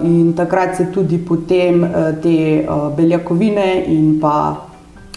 In 0.02 0.32
takrat 0.36 0.76
se 0.76 0.88
tudi 0.92 1.18
potem 1.18 1.84
te 2.22 2.64
beljakovine 2.96 3.84
in 3.92 4.16
pa 4.20 4.56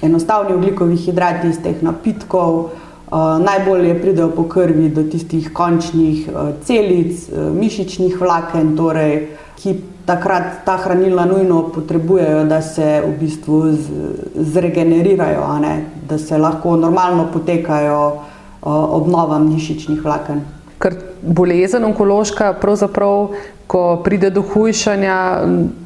enostavni 0.02 0.56
ugljikovi 0.56 0.98
hidrati 0.98 1.48
iz 1.50 1.62
teh 1.64 1.82
napitkov 1.84 2.70
najbolje 3.40 4.02
pridejo 4.02 4.30
po 4.36 4.44
krvi 4.44 4.90
do 4.90 5.04
tistih 5.04 5.50
končnih 5.54 6.30
celic, 6.64 7.30
mišičnih 7.56 8.20
vlaken, 8.22 8.76
torej, 8.78 9.16
ki 9.58 9.76
takrat 10.06 10.64
ta 10.66 10.78
hranila 10.78 11.26
nujno 11.26 11.64
potrebujejo, 11.74 12.44
da 12.46 12.62
se 12.62 13.02
v 13.06 13.12
bistvu 13.20 13.64
zregenerirajo, 14.36 15.48
da 16.10 16.18
se 16.18 16.38
lahko 16.38 16.76
normalno 16.78 17.28
potekajo 17.34 18.14
obnova 18.62 19.40
mišičnih 19.40 20.04
vlaken. 20.04 20.42
Ker 20.80 20.96
bolezen 21.22 21.84
onkološka, 21.86 22.54
pravzaprav, 22.62 23.34
ko 23.68 24.02
pride 24.04 24.30
do 24.34 24.42
hujšanja, 24.42 25.18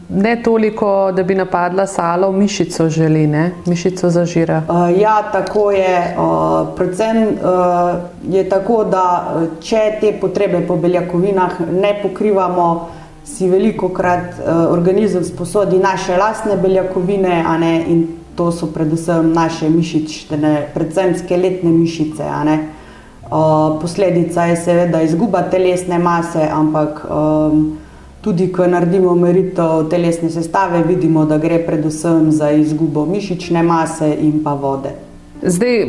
ne 0.09 0.43
toliko, 0.43 1.11
da 1.11 1.23
bi 1.23 1.35
napadla 1.35 1.87
salo, 1.87 2.31
mišico 2.31 2.89
želi, 2.89 3.27
ne? 3.27 3.51
mišico 3.65 4.09
zažira. 4.09 4.61
Uh, 4.69 4.99
ja, 5.01 5.29
tako 5.31 5.71
je. 5.71 6.15
Uh, 6.17 6.67
predvsem 6.77 7.17
uh, 7.17 7.95
je 8.29 8.49
tako, 8.49 8.83
da 8.83 9.03
če 9.61 9.81
te 10.01 10.13
potrebe 10.21 10.61
po 10.67 10.77
beljakovinah 10.77 11.59
ne 11.71 11.95
pokrivamo, 12.03 12.89
si 13.25 13.49
veliko 13.49 13.89
krat 13.89 14.37
uh, 14.39 14.71
organizem 14.71 15.23
sposodi 15.23 15.79
naše 15.79 16.17
lastne 16.17 16.55
beljakovine, 16.57 17.43
ne, 17.59 17.73
in 17.87 18.07
to 18.35 18.51
so 18.51 18.69
predvsem 18.71 19.33
naše 19.33 19.69
mišične, 19.69 20.69
predvsem 20.73 21.17
skeletne 21.19 21.71
mišice. 21.71 22.23
Uh, 22.23 22.82
posledica 23.81 24.45
je 24.45 24.55
seveda 24.55 25.01
izguba 25.01 25.41
telesne 25.51 25.99
mase, 25.99 26.47
ampak 26.51 27.05
um, 27.09 27.77
tudi, 28.21 28.51
ko 28.51 28.67
naredimo 28.67 29.15
meritev 29.15 29.89
telesne 29.89 30.29
sestave, 30.29 30.83
vidimo, 30.87 31.25
da 31.25 31.37
gre 31.37 31.59
predvsem 31.65 32.31
za 32.31 32.51
izgubo 32.51 33.05
mišične 33.05 33.63
mase 33.63 34.15
in 34.19 34.43
pa 34.43 34.53
vode. 34.53 35.02
Zdaj, 35.45 35.85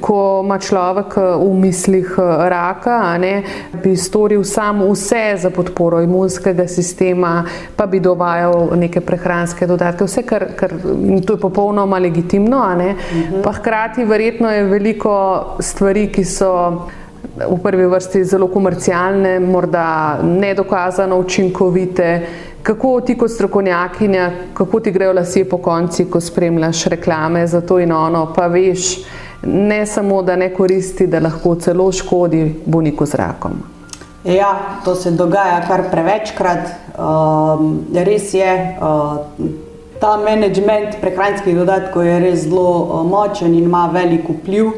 ko 0.00 0.42
ima 0.44 0.58
človek 0.58 1.16
eh, 1.18 1.22
v 1.36 1.50
mislih 1.58 2.14
eh, 2.18 2.48
raka, 2.48 3.18
ne, 3.18 3.42
bi 3.82 3.96
storil 3.96 4.44
sam 4.44 4.84
vse 4.86 5.34
za 5.42 5.50
podporo 5.50 6.02
imunskega 6.02 6.68
sistema, 6.68 7.44
pa 7.76 7.86
bi 7.86 8.00
dovajal 8.00 8.76
neke 8.78 9.00
prehranske 9.00 9.66
dodatke, 9.66 10.06
vse, 10.06 10.22
kar, 10.22 10.46
kar 10.56 10.76
to 11.26 11.34
je 11.34 11.40
popolnoma 11.40 11.98
legitimno, 11.98 12.58
uh 12.58 12.74
mhm. 12.74 12.94
-huh. 12.94 13.42
pa 13.42 13.52
hkrati 13.52 14.04
verjetno 14.04 14.50
je 14.50 14.62
veliko 14.62 15.44
stvari, 15.60 16.12
ki 16.12 16.24
so 16.24 16.86
v 17.34 17.58
prvi 17.62 17.86
vrsti 17.86 18.24
zelo 18.24 18.48
komercialne, 18.48 19.40
morda 19.40 20.18
nedokazano 20.22 21.18
učinkovite. 21.18 22.26
Kako 22.64 23.00
ti 23.00 23.18
kot 23.18 23.30
strokovnjakinja, 23.30 24.30
kako 24.54 24.80
ti 24.80 24.90
grejo 24.90 25.12
lasje 25.12 25.44
po 25.48 25.58
konci, 25.58 26.04
ko 26.10 26.20
spremljaš 26.20 26.84
reklame 26.84 27.46
za 27.46 27.60
to 27.60 27.78
in 27.78 27.92
ono, 27.92 28.32
pa 28.36 28.46
veš, 28.46 29.04
ne 29.42 29.86
samo, 29.86 30.22
da 30.22 30.36
ne 30.36 30.48
koristi, 30.54 31.06
da 31.06 31.20
lahko 31.20 31.54
celo 31.54 31.90
škodi 31.92 32.54
bolniku 32.66 33.06
z 33.06 33.14
rakom. 33.14 33.52
Ja, 34.24 34.80
to 34.84 34.94
se 34.94 35.10
dogaja 35.10 35.60
kar 35.68 35.82
prevečkrat. 35.90 36.70
Um, 36.96 37.84
res 37.92 38.32
je, 38.34 38.54
uh, 38.80 39.44
ta 40.00 40.16
management 40.16 40.96
prehranskih 41.00 41.56
dodatkov 41.56 42.06
je 42.06 42.16
res 42.20 42.46
zelo 42.46 42.64
uh, 42.80 43.04
močen 43.04 43.52
in 43.52 43.68
ima 43.68 43.90
velik 43.92 44.24
vpliv. 44.38 44.72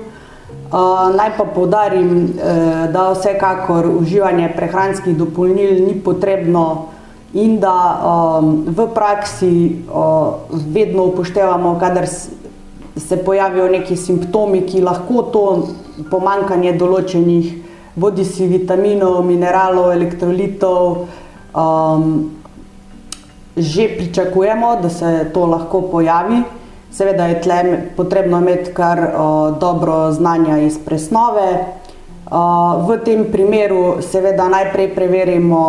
Naj 1.16 1.30
pa 1.38 1.44
povdarim, 1.54 2.32
da 2.92 3.04
vsekakor 3.12 3.86
uživanje 3.86 4.48
prehranskih 4.56 5.14
dopolnil 5.16 5.84
ni 5.86 5.94
potrebno 6.04 6.88
in 7.36 7.58
da 7.60 8.00
v 8.66 8.86
praksi 8.94 9.50
vedno 10.72 11.04
upoštevamo, 11.12 11.76
kadar 11.78 12.06
se 12.96 13.16
pojavijo 13.24 13.68
neki 13.68 13.96
simptomi, 13.96 14.62
ki 14.66 14.80
lahko 14.80 15.22
to 15.32 15.44
pomankanje 16.10 16.72
določenih 16.80 17.52
bodi 17.96 18.24
si 18.24 18.46
vitaminov, 18.48 19.22
mineralov, 19.24 19.92
elektrolitov, 19.92 21.08
že 23.56 23.88
pričakujemo, 23.96 24.76
da 24.82 24.90
se 24.92 25.30
to 25.34 25.46
lahko 25.48 25.80
pojavi. 25.92 26.42
Seveda 26.92 27.26
je 27.26 27.40
tle 27.42 27.60
potrebno 27.96 28.38
imeti 28.40 28.72
kar 28.72 29.00
uh, 29.00 29.58
dobro 29.60 30.12
znanje 30.12 30.66
iz 30.66 30.78
presnove. 30.84 31.48
V 32.86 32.88
tem 33.06 33.30
primeru 33.30 34.02
seveda 34.02 34.48
najprej 34.50 34.90
preverimo, 34.98 35.62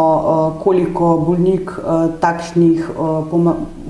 koliko 0.64 1.22
bolnik 1.22 1.70
takšnih 2.18 2.98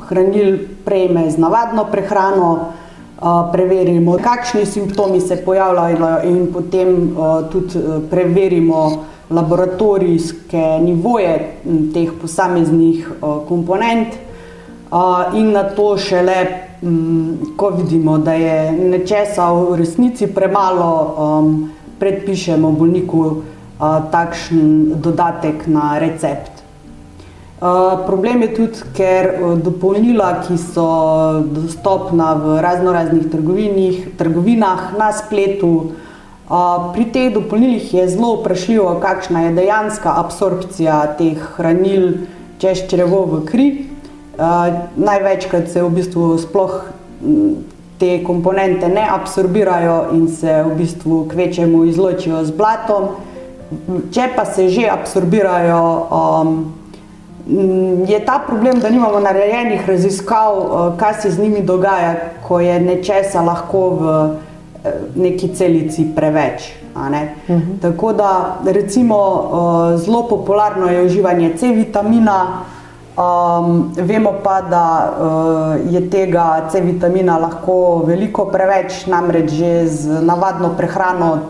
hranil 0.09 0.83
prejme 0.83 1.31
z 1.31 1.39
navadno 1.39 1.87
prehrano, 1.87 2.75
preverimo, 3.55 4.19
kakšni 4.19 4.65
simptomi 4.67 5.21
se 5.21 5.39
pojavljajo 5.45 6.19
in 6.27 6.51
potem 6.51 7.15
tudi 7.51 7.79
preverimo 8.11 9.07
laboratorijske 9.31 10.83
nivoje 10.83 11.63
teh 11.93 12.11
posameznih 12.21 13.07
komponent 13.47 14.11
in 15.33 15.51
na 15.55 15.63
to 15.71 15.95
šele 15.97 16.67
ko 17.55 17.69
vidimo, 17.69 18.17
da 18.17 18.33
je 18.33 18.71
nečesa 18.71 19.51
v 19.51 19.75
resnici 19.75 20.27
premalo, 20.27 21.15
um, 21.17 21.69
predpišemo 21.99 22.71
bolniku 22.71 23.21
uh, 23.27 23.41
takšen 24.11 24.99
dodatek 25.01 25.67
na 25.67 25.97
recept. 25.99 26.57
Uh, 27.57 28.05
problem 28.05 28.41
je 28.45 28.53
tudi, 28.53 28.83
ker 28.93 29.31
uh, 29.33 29.55
dopolnila, 29.57 30.43
ki 30.45 30.59
so 30.61 30.85
dostopna 31.41 32.35
v 32.37 32.59
razno 32.61 32.93
raznih 32.93 33.25
trgovinah 34.17 34.93
na 34.93 35.09
spletu, 35.09 35.71
uh, 36.49 36.93
pri 36.93 37.09
teh 37.09 37.33
dopolnilih 37.33 37.93
je 37.93 38.05
zelo 38.13 38.35
vprašljivo, 38.41 38.99
kakšna 39.01 39.47
je 39.47 39.55
dejanska 39.57 40.13
absorpcija 40.21 41.17
teh 41.17 41.41
hranil 41.57 42.29
čez 42.61 42.85
črevo 42.89 43.25
v 43.25 43.41
kri. 43.49 43.67
Uh, 44.37 44.85
največkrat 44.93 45.65
se 45.73 45.81
v 45.81 45.89
bistvu 45.97 46.37
sploh 46.37 46.77
te 47.99 48.23
komponente 48.23 48.89
ne 48.89 49.07
absorbirajo 49.09 50.05
in 50.13 50.27
se 50.27 50.63
v 50.63 50.75
bistvu 50.77 51.27
kvečemu 51.31 51.83
izločijo 51.85 52.43
z 52.45 52.51
blatom. 52.51 53.07
Če 54.11 54.29
pa 54.35 54.45
se 54.45 54.69
že 54.69 54.87
absorbirajo, 54.89 56.07
um, 56.07 56.73
je 58.07 58.19
ta 58.25 58.39
problem, 58.47 58.79
da 58.79 58.89
nimamo 58.89 59.19
narejenih 59.19 59.89
raziskav, 59.89 60.57
uh, 60.57 60.97
kaj 60.99 61.13
se 61.21 61.31
z 61.31 61.39
njimi 61.39 61.61
dogaja, 61.61 62.15
ko 62.47 62.59
je 62.59 62.79
nečesa 62.79 63.41
lahko 63.41 63.89
v 63.89 64.03
uh, 64.03 64.35
neki 65.15 65.49
celici 65.55 66.07
preveč. 66.15 66.73
Uh 66.95 67.03
mhm. 67.03 67.13
-huh. 67.47 67.81
Tako 67.81 68.13
da 68.13 68.55
recimo 68.65 69.17
uh, 69.17 69.99
zelo 69.99 70.27
popularno 70.27 70.87
je 70.87 71.05
uživanje 71.05 71.53
C 71.57 71.67
vitamina. 71.67 72.63
Um, 73.17 73.93
vemo 73.97 74.33
pa, 74.43 74.61
da 74.61 74.85
uh, 75.09 75.93
je 75.93 76.09
tega 76.09 76.69
C 76.69 76.81
vitamina 76.85 77.39
lahko 77.41 78.03
veliko 78.05 78.43
preveč, 78.45 79.07
namreč 79.09 79.55
že 79.57 79.87
z 79.89 80.21
navadno 80.21 80.75
prehrano, 80.77 81.49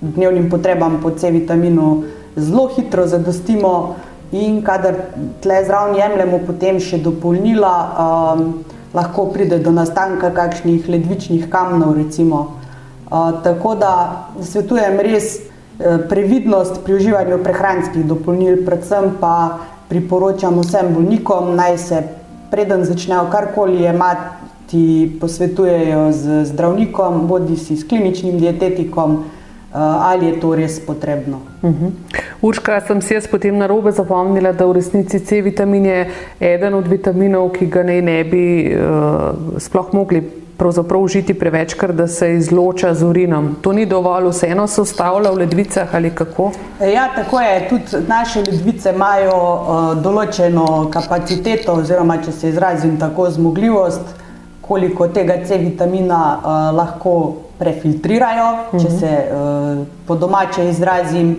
dnevnim 0.00 0.46
potrebam 0.46 1.00
po 1.02 1.10
C 1.10 1.32
vitaminu, 1.34 2.04
zelo 2.36 2.68
hitro 2.76 3.06
zadostimo. 3.10 3.96
In 4.30 4.62
kadar 4.62 4.94
tle 5.42 5.56
zraven 5.66 5.98
jemljemo 5.98 6.38
potem 6.46 6.78
še 6.78 7.02
dopolnila, 7.02 7.74
um, 7.74 8.62
lahko 8.94 9.26
pride 9.34 9.58
do 9.58 9.74
nastanka 9.74 10.30
kakšnih 10.30 10.86
ledvičnih 10.86 11.50
kamnov. 11.50 11.98
Uh, 11.98 13.34
tako 13.42 13.74
da 13.74 14.30
svetujem 14.38 15.02
res 15.02 15.42
uh, 15.42 15.98
previdnost 16.06 16.84
pri 16.86 17.02
uživanju 17.02 17.42
prehranskih 17.42 18.06
dopolnil, 18.06 18.62
predvsem 18.62 19.18
pa 19.18 19.58
priporočam 19.90 20.60
vsem 20.62 20.94
bolnikom, 20.94 21.54
naj 21.56 21.78
se 21.78 22.02
preden 22.50 22.84
začnejo 22.84 23.26
karkoli 23.30 23.82
jemati, 23.82 25.18
posvetujejo 25.20 26.12
z 26.12 26.44
zdravnikom, 26.52 27.26
bodi 27.26 27.56
si 27.56 27.76
s 27.76 27.86
kliničnim 27.88 28.38
dietetikom, 28.38 29.16
eh, 29.18 29.76
ali 29.76 30.26
je 30.26 30.40
to 30.40 30.54
res 30.54 30.80
potrebno. 30.86 31.40
Uh 31.62 31.70
mhm. 31.70 31.86
-huh. 31.86 32.20
Urška, 32.42 32.80
sem 32.80 33.02
si 33.02 33.14
jaz 33.14 33.26
potem 33.28 33.58
na 33.58 33.66
robe 33.66 33.92
zapomnila, 33.92 34.52
da 34.52 34.66
v 34.66 34.72
resnici 34.72 35.20
C 35.20 35.42
vitamin 35.42 35.86
je 35.86 36.10
eden 36.40 36.74
od 36.74 36.88
vitaminov, 36.88 37.50
ki 37.52 37.66
ga 37.66 37.82
ne, 37.82 38.02
ne 38.02 38.24
bi 38.24 38.74
uh, 38.74 39.58
sploh 39.58 39.92
mogli 39.92 40.22
pravzaprav 40.60 41.00
užiti 41.00 41.34
prevečkrat, 41.34 41.96
da 41.96 42.06
se 42.06 42.34
izloča 42.34 42.94
z 42.94 43.04
urinom. 43.04 43.54
To 43.64 43.72
ni 43.72 43.86
dovolj, 43.86 44.28
vseeno 44.28 44.66
se 44.66 44.82
ustavlja 44.82 45.30
v 45.30 45.38
ledvicah 45.40 45.94
ali 45.94 46.10
kako? 46.14 46.50
Ja, 46.94 47.08
tako 47.14 47.40
je. 47.40 47.68
Tudi 47.68 48.02
naše 48.08 48.42
ledvice 48.44 48.92
imajo 48.92 49.38
uh, 49.38 50.02
določeno 50.04 50.90
kapaciteto, 50.92 51.78
oziroma 51.80 52.18
če 52.20 52.32
se 52.32 52.52
izrazim 52.52 52.98
tako, 53.00 53.30
zmogljivost, 53.30 54.12
koliko 54.60 55.08
tega 55.08 55.38
C 55.48 55.56
vitamina 55.64 56.20
uh, 56.36 56.52
lahko 56.76 57.16
prefiltrirajo, 57.58 58.52
uh 58.52 58.60
-huh. 58.74 58.82
če 58.82 58.88
mhm. 58.88 58.98
se 58.98 59.16
uh, 59.32 59.86
po 60.06 60.14
domače 60.14 60.68
izrazim. 60.68 61.36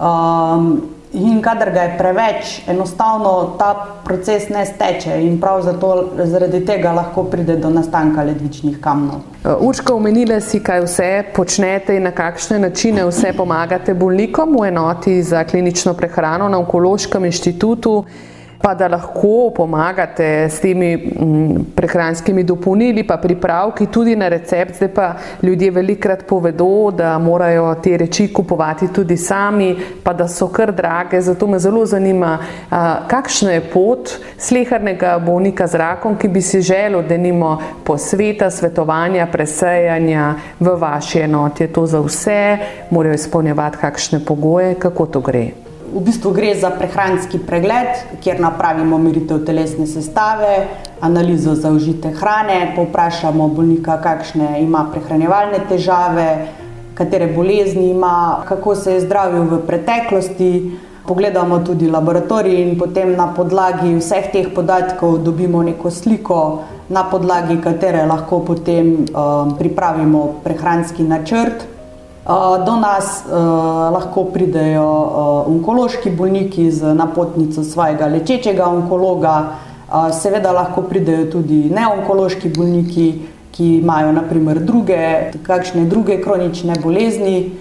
Um, 0.00 0.95
In 1.16 1.40
kadar 1.42 1.70
ga 1.72 1.82
je 1.82 1.94
preveč, 1.98 2.50
enostavno 2.68 3.56
ta 3.58 3.70
proces 4.04 4.48
ne 4.48 4.66
steče, 4.66 5.16
in 5.24 5.40
prav 5.40 5.62
zato, 5.64 5.90
zaradi 6.28 6.60
tega 6.66 6.92
lahko 6.92 7.24
pride 7.30 7.56
do 7.56 7.70
nastanka 7.72 8.22
ledvičnih 8.22 8.76
kamnov. 8.80 9.22
Urška, 9.60 9.94
omenila 9.94 10.40
si, 10.44 10.60
kaj 10.60 10.84
vse 10.84 11.10
počnete 11.34 11.96
in 11.96 12.04
na 12.04 12.12
kakšne 12.12 12.58
načine 12.58 13.06
vse 13.08 13.32
pomagate 13.32 13.94
bolnikom 13.94 14.58
v 14.60 14.68
enoti 14.68 15.22
za 15.22 15.44
klinično 15.44 15.94
prehrano 15.94 16.48
na 16.52 16.58
Onkološkem 16.58 17.24
inštitutu 17.24 18.02
pa 18.62 18.74
da 18.74 18.88
lahko 18.88 19.50
pomagate 19.54 20.48
s 20.50 20.60
temi 20.60 20.96
mm, 20.96 21.64
prehranskimi 21.74 22.44
dopolnili, 22.44 23.02
pa 23.06 23.16
pripravki 23.16 23.86
tudi 23.86 24.16
na 24.16 24.28
recept. 24.28 24.76
Zdaj 24.76 24.88
pa 24.94 25.14
ljudje 25.42 25.70
velikrat 25.70 26.24
povedo, 26.26 26.90
da 26.90 27.18
morajo 27.18 27.74
te 27.82 27.96
reči 27.96 28.32
kupovati 28.32 28.92
tudi 28.92 29.16
sami, 29.16 29.76
pa 30.02 30.12
da 30.12 30.28
so 30.28 30.48
kar 30.48 30.72
drage. 30.72 31.20
Zato 31.20 31.46
me 31.46 31.58
zelo 31.58 31.86
zanima, 31.86 32.38
kakšna 33.08 33.52
je 33.52 33.60
pot 33.60 34.10
slehrnega 34.38 35.18
bolnika 35.18 35.66
z 35.66 35.74
rakom, 35.74 36.16
ki 36.16 36.28
bi 36.28 36.42
si 36.42 36.60
želel, 36.60 37.02
da 37.08 37.16
nimo 37.16 37.58
posveta, 37.84 38.50
svetovanja, 38.50 39.26
presejanja 39.32 40.34
v 40.60 40.78
vaši 40.78 41.20
enoti. 41.20 41.64
Je 41.64 41.72
to 41.72 41.86
za 41.86 42.00
vse, 42.00 42.58
morajo 42.90 43.14
izpolnjevati 43.14 43.78
kakšne 43.78 44.24
pogoje, 44.24 44.74
kako 44.74 45.06
to 45.06 45.20
gre 45.20 45.65
v 45.94 46.00
bistvu 46.00 46.30
gre 46.32 46.54
za 46.54 46.70
prehranski 46.70 47.38
pregled, 47.38 48.20
kjer 48.20 48.40
napravimo 48.40 48.98
meritev 48.98 49.44
telesne 49.46 49.86
sestave, 49.86 50.66
analizo 51.00 51.54
zaužite 51.54 52.10
hrane, 52.10 52.72
povprašamo 52.76 53.48
bolnika, 53.48 54.00
kakšne 54.02 54.62
ima 54.62 54.86
prehranjevalne 54.92 55.60
težave, 55.68 56.48
katere 56.94 57.26
bolezni 57.32 57.90
ima, 57.90 58.42
kako 58.48 58.74
se 58.74 58.92
je 58.92 59.00
zdravil 59.00 59.44
v 59.44 59.60
preteklosti. 59.66 60.52
Pogledamo 61.06 61.60
tudi 61.62 61.86
laboratorij 61.90 62.62
in 62.62 62.78
potem 62.78 63.12
na 63.14 63.28
podlagi 63.34 63.94
vseh 63.94 64.32
teh 64.32 64.48
podatkov 64.54 65.20
dobimo 65.22 65.62
neko 65.62 65.90
sliko, 65.90 66.64
na 66.88 67.04
podlagi 67.10 67.60
katere 67.62 68.06
lahko 68.06 68.40
potem 68.40 69.06
um, 69.06 69.54
pripravimo 69.58 70.40
prehranski 70.42 71.06
načrt. 71.06 71.75
Eh, 72.26 72.64
do 72.66 72.76
nas 72.76 73.22
uh, 73.22 73.34
lahko 73.94 74.24
pridejo 74.34 74.82
uh, 74.82 75.48
onkološki 75.48 76.10
bolniki 76.10 76.70
z 76.70 76.94
napotnico 76.94 77.62
svojega 77.64 78.06
lečečega 78.06 78.66
onkologa, 78.66 79.34
seveda 80.10 80.50
lahko 80.52 80.82
pridejo 80.82 81.28
tudi 81.30 81.60
neonkološki 81.70 82.50
bolniki, 82.56 83.06
ki 83.54 83.68
imajo 83.76 84.10
naprimer 84.18 84.58
druge, 84.58 85.30
kakšne 85.46 85.86
druge 85.86 86.18
kronične 86.20 86.74
bolezni. 86.82 87.52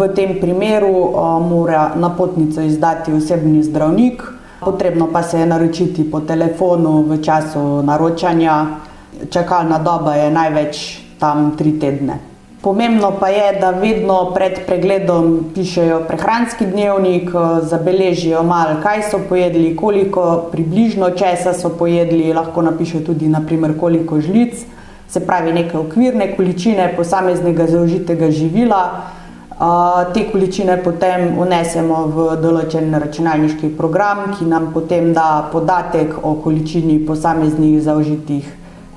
V 0.00 0.08
tem 0.14 0.36
primeru 0.40 1.14
mora 1.46 1.92
napotnico 1.94 2.60
izdati 2.60 3.14
osebni 3.14 3.62
zdravnik, 3.62 4.22
potrebno 4.60 5.06
pa 5.12 5.22
se 5.22 5.40
je 5.40 5.46
naročiti 5.46 6.10
po 6.10 6.20
telefonu 6.20 7.02
v 7.06 7.22
času 7.22 7.82
naročanja. 7.86 8.64
Čakalna 9.30 9.78
doba 9.78 10.14
je 10.14 10.30
največ 10.30 10.86
tam 11.18 11.54
tri 11.56 11.78
tedne. 11.78 12.35
Pomembno 12.62 13.12
pa 13.20 13.28
je, 13.28 13.60
da 13.60 13.70
vedno 13.70 14.30
pred 14.34 14.66
pregledom 14.66 15.44
pišejo 15.54 16.00
prehranski 16.08 16.66
dnevnik, 16.66 17.28
eh, 17.28 17.60
zabeležijo 17.62 18.42
malo, 18.42 18.80
kaj 18.82 19.02
so 19.10 19.20
pojedli, 19.28 19.76
koliko 19.76 20.48
približno 20.52 21.10
česa 21.10 21.52
so 21.52 21.68
pojedli, 21.68 22.32
lahko 22.32 22.62
napišejo 22.62 23.04
tudi, 23.06 23.28
naprimer, 23.28 23.78
koliko 23.80 24.20
žlic. 24.20 24.64
se 25.08 25.20
pravi 25.26 25.52
neke 25.52 25.78
okvirne 25.78 26.36
količine 26.36 26.94
posameznega 26.96 27.66
zaužitega 27.66 28.30
živila. 28.30 29.02
Te 30.14 30.24
količine 30.32 30.82
potem 30.84 31.38
unesemo 31.38 32.00
v 32.06 32.24
določen 32.42 32.92
računalniški 32.92 33.70
program, 33.78 34.34
ki 34.38 34.44
nam 34.44 34.72
potem 34.74 35.12
da 35.14 35.48
podatek 35.52 36.18
o 36.22 36.34
količini 36.44 36.98
posameznih 37.06 37.78
zaužitih 37.82 38.50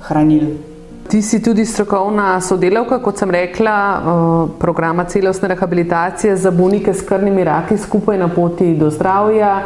hranil. 0.08 0.69
Ti 1.10 1.22
si 1.22 1.42
tudi 1.42 1.64
strokovna 1.66 2.40
sodelavka, 2.40 3.00
kot 3.02 3.18
sem 3.18 3.30
rekla, 3.30 3.76
eh, 3.98 4.58
programa 4.58 5.04
celostne 5.04 5.48
rehabilitacije 5.48 6.36
za 6.36 6.50
bolnike 6.50 6.94
s 6.94 7.02
krvnimi 7.02 7.44
raki 7.44 7.78
skupaj 7.78 8.18
na 8.18 8.28
poti 8.28 8.74
do 8.74 8.90
zdravja. 8.90 9.62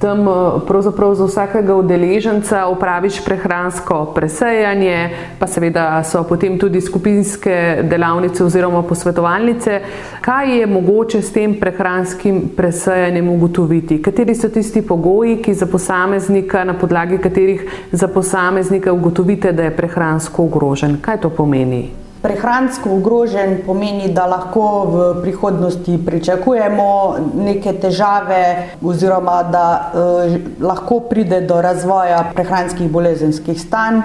Tam 0.00 0.28
eh, 0.28 0.58
pravzaprav 0.66 1.14
za 1.14 1.24
vsakega 1.24 1.74
udeleženca 1.74 2.66
upraviš 2.66 3.24
prehransko 3.24 4.04
presejanje, 4.14 5.10
pa 5.38 5.46
seveda 5.46 6.02
so 6.04 6.24
potem 6.24 6.58
tudi 6.58 6.80
skupinske 6.80 7.78
delavnice 7.82 8.44
oziroma 8.44 8.82
posvetovalnice. 8.82 9.80
Kaj 10.20 10.58
je 10.58 10.66
mogoče 10.66 11.22
s 11.22 11.32
tem 11.32 11.54
prehranskim 11.60 12.42
presejanjem 12.56 13.28
ugotoviti? 13.28 14.02
Kateri 14.02 14.34
so 14.34 14.48
tisti 14.48 14.82
pogoji, 14.82 15.38
ki 15.42 15.54
za 15.54 15.66
posameznika, 15.66 16.64
na 16.64 16.74
podlagi 16.74 17.18
katerih 17.18 17.70
za 17.92 18.08
posameznika 18.08 18.92
ugotovite, 18.92 19.52
da 19.52 19.62
je 19.62 19.76
prehransko 19.76 20.42
ogrožen? 20.42 20.87
Ogrožen. 20.88 21.02
Kaj 21.02 21.20
to 21.20 21.30
pomeni? 21.30 21.90
Prehransko 22.22 22.96
ogrožen 22.96 23.62
pomeni, 23.66 24.08
da 24.12 24.26
lahko 24.26 24.84
v 24.90 25.22
prihodnosti 25.22 25.98
pričakujemo 26.06 27.16
neke 27.34 27.72
težave, 27.78 28.74
oziroma 28.82 29.42
da 29.42 29.92
eh, 29.94 30.38
lahko 30.60 31.00
pride 31.08 31.40
do 31.46 31.60
razvoja 31.62 32.32
prehranskih 32.34 32.90
bolezenskih 32.90 33.60
stanj. 33.60 34.02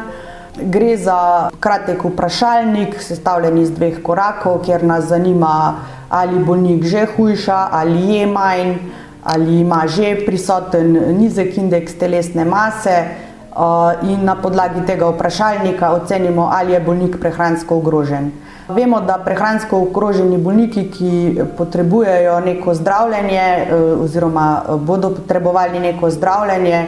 Gre 0.54 0.98
za 0.98 1.50
kratek 1.60 2.04
vprašalnik, 2.06 3.02
sestavljen 3.02 3.58
iz 3.58 3.72
dveh 3.74 4.04
korakov, 4.04 4.62
kjer 4.62 4.84
nas 4.86 5.10
zanima, 5.10 5.82
ali 6.10 6.38
bolnik 6.46 6.86
že 6.86 7.08
hujša, 7.16 7.70
ali 7.72 8.14
je 8.14 8.28
manj, 8.28 8.76
ali 9.24 9.62
ima 9.62 9.88
že 9.88 10.14
prisoten 10.26 10.94
nizek 11.18 11.58
indeks 11.58 11.98
telesne 11.98 12.46
mase. 12.46 13.33
Eh, 13.54 14.10
in 14.10 14.26
na 14.26 14.34
podlagi 14.36 14.82
tega 14.82 15.06
vprašalnika 15.14 15.92
ocenimo, 15.94 16.50
ali 16.54 16.74
je 16.74 16.80
bolnik 16.80 17.20
prehransko 17.22 17.76
ogrožen. 17.78 18.32
Vemo, 18.68 19.02
da 19.02 19.20
prehransko 19.22 19.78
ogroženi 19.78 20.38
bolniki, 20.38 20.88
ki 20.90 21.42
potrebujejo 21.58 22.40
neko 22.40 22.74
zdravljenje 22.74 23.38
eh, 23.38 23.74
oziroma 24.02 24.48
eh, 24.58 24.76
bodo 24.78 25.10
potrebovali 25.10 25.80
neko 25.80 26.10
zdravljenje, 26.10 26.88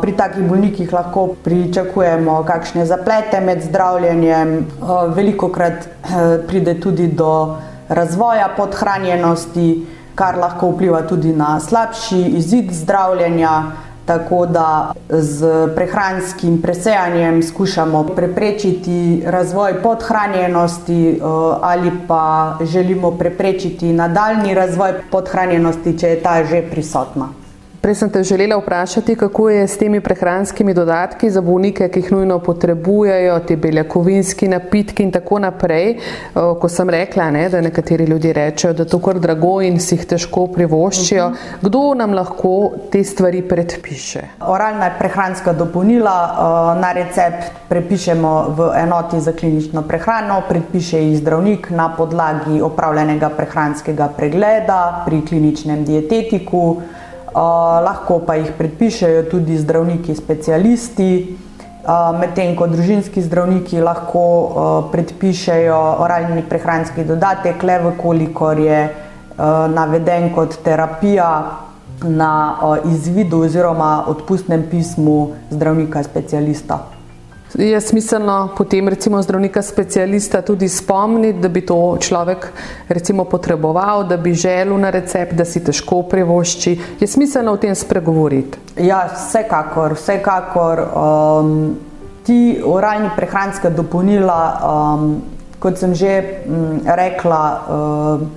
pri 0.00 0.12
takih 0.18 0.42
bolnikih 0.48 0.92
lahko 0.92 1.28
pričakujemo 1.44 2.40
kakšne 2.42 2.86
zaplete 2.86 3.38
med 3.40 3.60
zdravljenjem, 3.62 4.66
veliko 5.14 5.48
krat 5.48 5.86
pride 6.48 6.74
tudi 6.80 7.06
do 7.06 7.54
razvoja 7.88 8.48
podhranjenosti, 8.56 9.86
kar 10.18 10.38
lahko 10.42 10.72
vpliva 10.72 11.04
tudi 11.06 11.30
na 11.32 11.60
slabši 11.60 12.18
izid 12.40 12.72
zdravljenja. 12.74 13.52
Tako 14.10 14.46
da 14.46 14.92
z 15.08 15.46
prehranskim 15.74 16.62
presejanjem 16.62 17.42
skušamo 17.42 18.02
preprečiti 18.16 19.22
razvoj 19.26 19.82
podhranjenosti 19.82 21.10
eh, 21.10 21.20
ali 21.62 21.92
pa 22.08 22.56
želimo 22.60 23.10
preprečiti 23.10 23.92
nadaljni 23.92 24.54
razvoj 24.54 24.92
podhranjenosti, 25.10 25.98
če 25.98 26.08
je 26.08 26.22
ta 26.22 26.44
že 26.44 26.62
prisotna. 26.70 27.28
Prej 27.80 27.94
sem 27.94 28.10
te 28.10 28.22
želela 28.22 28.56
vprašati, 28.56 29.14
kako 29.16 29.50
je 29.50 29.68
s 29.68 29.78
temi 29.78 30.00
prehranskimi 30.00 30.74
dodatki 30.74 31.30
za 31.30 31.40
bolnike, 31.40 31.88
ki 31.88 31.98
jih 31.98 32.10
nujno 32.12 32.38
potrebujejo, 32.38 33.38
te 33.48 33.56
beljakovinski 33.56 34.48
napitki 34.48 35.02
in 35.02 35.12
tako 35.12 35.38
naprej. 35.38 35.94
Ko 36.34 36.68
sem 36.68 36.90
rekla, 36.90 37.30
ne, 37.30 37.46
da 37.48 37.60
nekateri 37.60 38.04
ljudje 38.04 38.32
rečejo, 38.32 38.72
da 38.72 38.84
to 38.84 39.00
kar 39.00 39.18
drago 39.18 39.62
in 39.64 39.80
si 39.80 39.94
jih 39.94 40.04
težko 40.12 40.46
privoščijo, 40.52 41.26
uh 41.26 41.32
-huh. 41.32 41.56
kdo 41.62 41.94
nam 41.94 42.14
lahko 42.14 42.72
te 42.92 43.04
stvari 43.04 43.42
predpiše? 43.48 44.20
Oralna 44.40 44.90
prehranska 44.98 45.52
dopolnila 45.52 46.76
na 46.80 46.92
recept 46.92 47.50
prepišemo 47.68 48.54
v 48.58 48.70
enoti 48.76 49.20
za 49.20 49.32
klinično 49.32 49.82
prehrano, 49.82 50.42
predpiše 50.48 51.02
jih 51.02 51.18
zdravnik 51.18 51.70
na 51.70 51.94
podlagi 51.96 52.60
opravljenega 52.60 53.28
prehranskega 53.28 54.08
pregleda 54.16 55.02
pri 55.06 55.24
kliničnem 55.26 55.84
dietetiku 55.84 56.76
lahko 57.34 58.20
pa 58.26 58.34
jih 58.34 58.52
predpišejo 58.58 59.22
tudi 59.30 59.58
zdravniki 59.58 60.14
specialisti, 60.14 61.36
medtem 62.20 62.56
ko 62.56 62.66
družinski 62.66 63.22
zdravniki 63.22 63.80
lahko 63.80 64.88
predpišejo 64.92 65.78
oralni 66.04 66.42
prehranski 66.48 67.04
dodatek, 67.04 67.62
le 67.62 67.78
vkolikor 67.86 68.58
je 68.58 68.80
naveden 69.74 70.30
kot 70.34 70.58
terapija 70.64 71.30
na 72.02 72.32
izvidu 72.84 73.42
oziroma 73.44 74.04
odpustnem 74.08 74.66
pismu 74.70 75.30
zdravnika 75.50 76.02
specialista. 76.02 76.99
Je 77.58 77.80
smiselno 77.80 78.48
potem 78.56 78.88
recimo 78.88 79.22
zdravnika 79.22 79.62
specialista 79.62 80.42
tudi 80.42 80.68
spomniti, 80.68 81.38
da 81.38 81.48
bi 81.48 81.60
to 81.66 81.96
človek 82.00 82.52
recimo 82.88 83.24
potreboval, 83.24 84.04
da 84.04 84.16
bi 84.16 84.34
želel 84.34 84.78
na 84.78 84.90
recept, 84.90 85.34
da 85.34 85.44
si 85.44 85.64
težko 85.64 86.02
privošči. 86.02 86.78
Je 87.00 87.06
smiselno 87.06 87.52
o 87.52 87.56
tem 87.56 87.74
spregovoriti? 87.74 88.58
Ja, 88.78 89.08
vsekakor, 89.14 89.94
vsekakor. 89.94 90.80
Um, 90.94 91.76
ti 92.26 92.60
oralni 92.64 93.10
prehranska 93.16 93.70
dopolnila, 93.70 94.42
um, 94.62 95.22
kot 95.58 95.78
sem 95.78 95.94
že 95.94 96.44
um, 96.46 96.80
rekla, 96.86 97.42
um, 97.66 98.30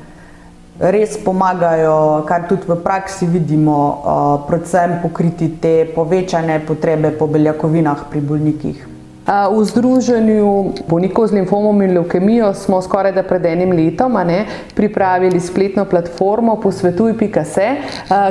res 0.80 1.19
pomagajo, 1.21 2.23
kar 2.26 2.47
tudi 2.49 2.65
v 2.67 2.80
praksi 2.82 3.30
vidimo, 3.30 3.78
uh, 3.78 4.47
predvsem 4.47 4.97
pokriti 5.04 5.52
te 5.62 5.86
povečane 5.95 6.58
potrebe 6.65 7.12
po 7.12 7.28
beljakovinah 7.28 8.10
pri 8.10 8.21
bolnikih. 8.21 8.92
V 9.23 9.63
Združenju 9.63 10.83
bolnikov 10.83 11.31
z 11.31 11.39
limfomom 11.39 11.79
in 11.81 11.95
leukemijo 11.95 12.51
smo 12.53 12.81
skoraj 12.83 13.13
da 13.15 13.23
pred 13.23 13.45
enim 13.45 13.71
letom 13.71 14.19
ne, 14.27 14.43
pripravili 14.75 15.39
spletno 15.39 15.86
platformo 15.86 16.57
posvetuj.se, 16.59 17.67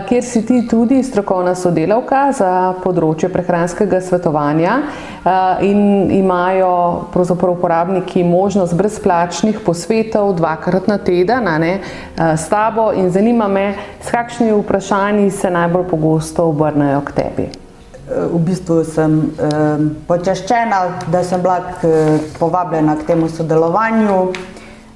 kjer 0.09 0.25
si 0.25 0.47
ti 0.47 0.69
tudi 0.69 1.01
strokovna 1.03 1.55
sodelavka 1.57 2.21
za 2.37 2.51
področje 2.85 3.33
prehranskega 3.33 4.03
svetovanja 4.05 4.77
in 5.65 6.13
imajo 6.13 7.09
uporabniki 7.53 8.25
možnost 8.25 8.77
brezplačnih 8.77 9.65
posvetov 9.65 10.37
dvakrat 10.37 10.93
na 10.93 11.01
teden 11.01 11.49
ne, 11.57 11.81
s 12.21 12.49
tabo 12.53 12.93
in 12.93 13.09
zanima 13.09 13.49
me, 13.49 13.75
s 14.05 14.13
kakšnimi 14.13 14.53
vprašanji 14.61 15.31
se 15.31 15.51
najbolj 15.51 15.89
pogosto 15.89 16.53
obrnejo 16.53 17.01
k 17.01 17.13
tebi 17.17 17.62
v 18.33 18.39
bistvu 18.39 18.83
sem 18.85 19.19
eh, 19.37 19.85
počaščena, 20.09 20.81
da 21.13 21.23
sem 21.25 21.43
bila 21.43 21.61
k, 21.81 21.91
povabljena 22.39 22.97
k 23.01 23.07
temu 23.13 23.29
sodelovanju. 23.29 24.19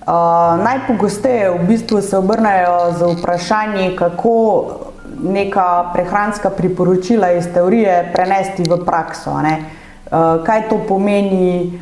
Uh, 0.07 0.13
najpogosteje 0.63 1.49
v 1.51 1.65
bistvu 1.67 1.99
se 1.99 2.15
obrnejo 2.15 2.93
z 2.95 3.09
vprašanji, 3.17 3.97
kako 3.99 4.35
neka 5.19 5.91
prehranska 5.95 6.51
priporočila 6.51 7.33
iz 7.35 7.49
teorije 7.51 8.13
prenesti 8.15 8.63
v 8.71 8.79
prakso. 8.87 9.35
Uh, 9.35 10.45
kaj 10.47 10.69
to 10.71 10.79
pomeni, 10.87 11.81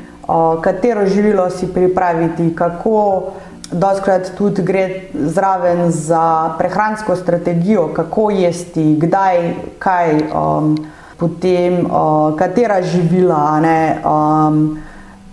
katero 0.65 1.05
živilo 1.07 1.51
si 1.51 1.69
pripraviti, 1.69 2.55
kako 2.57 3.35
doskrat 3.73 4.33
tudi 4.39 4.63
gre 4.63 5.13
zraven 5.13 5.91
za 5.91 6.55
prehransko 6.59 7.17
strategijo, 7.17 7.91
kako 7.93 8.31
jesti, 8.31 8.97
kdaj, 8.97 9.53
kaj. 9.79 10.33
Um, 10.33 10.94
potem 11.19 11.87
uh, 11.87 12.35
katera 12.37 12.83
živila. 12.83 13.61
Ne, 13.61 14.01
um, 14.03 14.59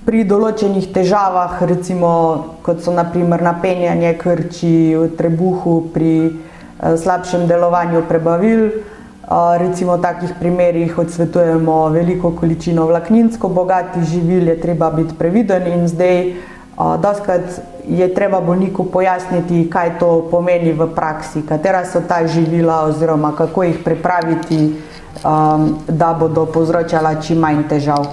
pri 0.02 0.24
določenih 0.26 0.90
težavah, 0.94 1.62
recimo, 1.70 2.12
kot 2.66 2.82
so 2.82 2.94
naprimer 2.94 3.42
napenjanje 3.46 4.16
krči 4.18 4.98
v 4.98 5.10
trebuhu, 5.18 5.92
pri 5.94 6.14
uh, 6.30 6.96
slabšem 6.98 7.46
delovanju 7.50 8.06
prebavil. 8.10 8.84
Uh, 9.32 9.56
recimo 9.62 9.96
v 9.96 10.04
takih 10.04 10.32
primerih 10.36 10.98
odsvetujemo 10.98 11.88
veliko 11.94 12.34
količino 12.36 12.84
vlakninsko 12.90 13.48
bogatih 13.48 14.04
živil, 14.04 14.50
je 14.52 14.58
treba 14.60 14.92
biti 14.92 15.16
previden 15.16 15.70
in 15.72 15.88
zdaj 15.88 16.18
doskrat 17.02 17.42
je 17.88 18.14
treba 18.14 18.42
bolniku 18.42 18.86
pojasniti, 18.92 19.70
kaj 19.70 20.00
to 20.00 20.28
pomeni 20.32 20.74
v 20.74 20.88
praksi, 20.96 21.42
katera 21.48 21.86
so 21.86 22.02
ta 22.08 22.28
živila 22.28 22.84
oziroma 22.90 23.36
kako 23.36 23.64
jih 23.64 23.80
pripraviti 23.84 24.76
um, 25.24 25.80
da 25.88 26.14
bodo 26.14 26.46
povzročala 26.46 27.16
čim 27.22 27.38
manj 27.38 27.64
težav. 27.70 28.06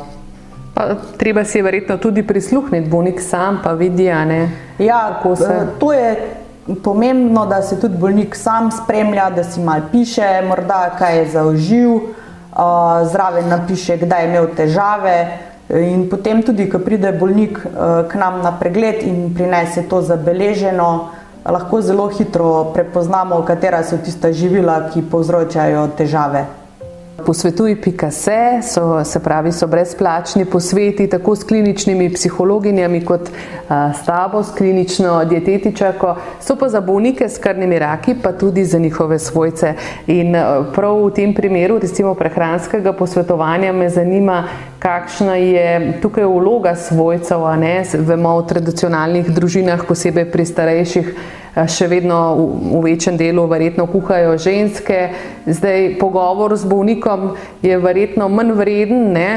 Pa, 0.75 0.95
treba 1.17 1.45
si 1.45 1.63
verjetno 1.63 1.97
tudi 1.99 2.23
prisluhniti, 2.23 2.91
bolnik 2.91 3.21
sam 3.21 3.61
pa 3.65 3.73
vidi, 3.73 4.05
ne, 4.05 4.51
ja, 4.79 5.21
se. 5.37 5.67
To 5.79 5.93
je 5.93 6.17
pomembno, 6.85 7.47
da 7.47 7.63
se 7.63 7.81
tudi 7.81 7.97
bolnik 7.97 8.37
sam 8.37 8.71
spremlja, 8.73 9.31
da 9.31 9.45
si 9.45 9.61
mal 9.61 9.81
piše, 9.93 10.43
morda 10.49 10.91
kaj 10.99 11.19
je 11.19 11.27
zaužil, 11.31 11.95
uh, 11.95 13.09
zraven 13.13 13.49
napiše, 13.49 13.97
kdaj 13.97 14.23
je 14.23 14.29
imel 14.29 14.47
težave. 14.57 15.39
In 15.69 16.09
potem 16.09 16.41
tudi, 16.43 16.65
ko 16.69 16.79
pride 16.81 17.13
bolnik 17.13 17.59
k 18.09 18.13
nam 18.17 18.41
na 18.41 18.55
pregled 18.57 19.03
in 19.05 19.35
prinese 19.37 19.85
to 19.89 20.01
zabeleženo, 20.01 20.89
lahko 21.45 21.81
zelo 21.85 22.09
hitro 22.09 22.73
prepoznamo, 22.73 23.43
katera 23.45 23.83
so 23.85 23.99
tista 24.01 24.33
živila, 24.33 24.89
ki 24.89 25.05
povzročajo 25.11 25.91
težave. 25.97 26.47
Posvetuj.se 27.27 28.63
so, 28.63 29.05
se 29.05 29.21
pravi, 29.21 29.53
so 29.53 29.67
brezplačni 29.67 30.45
posveti 30.45 31.09
tako 31.11 31.37
s 31.37 31.45
kliničnimi 31.45 32.13
psihologinjami 32.13 33.05
kot 33.05 33.31
a, 33.69 33.93
s 33.93 34.05
tabo, 34.07 34.43
s 34.43 34.55
klinično 34.55 35.25
dietetičarko, 35.25 36.15
so 36.41 36.57
pa 36.57 36.69
za 36.69 36.81
bolnike 36.81 37.29
s 37.29 37.39
krvnimi 37.39 37.79
raki, 37.79 38.15
pa 38.23 38.33
tudi 38.33 38.65
za 38.65 38.79
njihove 38.79 39.19
svojce. 39.19 39.75
In 40.07 40.37
prav 40.75 41.05
v 41.07 41.11
tem 41.15 41.35
primeru, 41.35 41.79
recimo 41.79 42.15
prehranskega 42.15 42.93
posvetovanja, 42.93 43.73
me 43.73 43.91
zanima, 43.91 44.45
kakšna 44.79 45.35
je 45.37 45.99
tukaj 46.03 46.25
vloga 46.25 46.77
svojcev, 46.77 47.45
a 47.45 47.57
ne, 47.57 47.83
vemo 47.95 48.39
v 48.39 48.47
tradicionalnih 48.47 49.31
družinah, 49.35 49.85
posebej 49.89 50.31
pri 50.31 50.47
starejših 50.47 51.13
še 51.67 51.89
vedno 51.91 52.19
v, 52.37 52.45
v 52.79 52.83
večjem 52.85 53.17
delu 53.19 53.47
verjetno 53.51 53.87
kuhajo 53.91 54.37
ženske. 54.39 54.99
Zdaj 55.49 55.97
pogovor 55.99 56.55
z 56.57 56.69
bolnikom 56.69 57.33
je 57.63 57.79
verjetno 57.81 58.29
manj 58.29 58.53
vreden, 58.59 59.13
ne, 59.13 59.29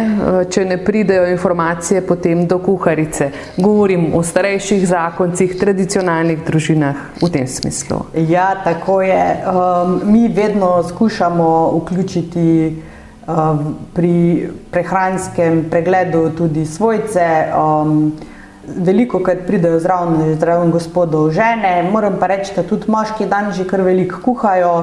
če 0.52 0.66
ne 0.68 0.78
pridejo 0.78 1.26
informacije 1.32 2.04
potem 2.06 2.46
do 2.48 2.60
kuharice. 2.60 3.32
Govorim 3.58 4.12
o 4.16 4.24
starejših 4.24 4.86
zakoncih, 4.88 5.56
tradicionalnih 5.60 6.44
družinah 6.46 7.22
v 7.22 7.32
tem 7.32 7.48
smislu. 7.48 8.04
Ja, 8.28 8.52
tako 8.64 9.02
je. 9.02 9.24
Um, 9.48 10.02
mi 10.12 10.28
vedno 10.28 10.84
skušamo 10.84 11.48
vključiti 11.80 12.50
um, 13.28 13.76
pri 13.94 14.50
prehranskem 14.72 15.66
pregledu 15.72 16.30
tudi 16.38 16.66
svojce. 16.66 17.48
Um, 17.56 18.12
veliko 18.76 19.20
krat 19.20 19.46
pridejo 19.48 19.80
zraven, 19.80 20.36
zraven 20.40 20.72
gospodov 20.72 21.32
žene, 21.32 21.90
moram 21.92 22.18
pa 22.20 22.28
reči, 22.28 22.54
da 22.56 22.64
tudi 22.64 22.92
moški 22.92 23.26
dan 23.26 23.52
že 23.54 23.66
kar 23.68 23.82
veliko 23.82 24.22
kuhajo. 24.24 24.76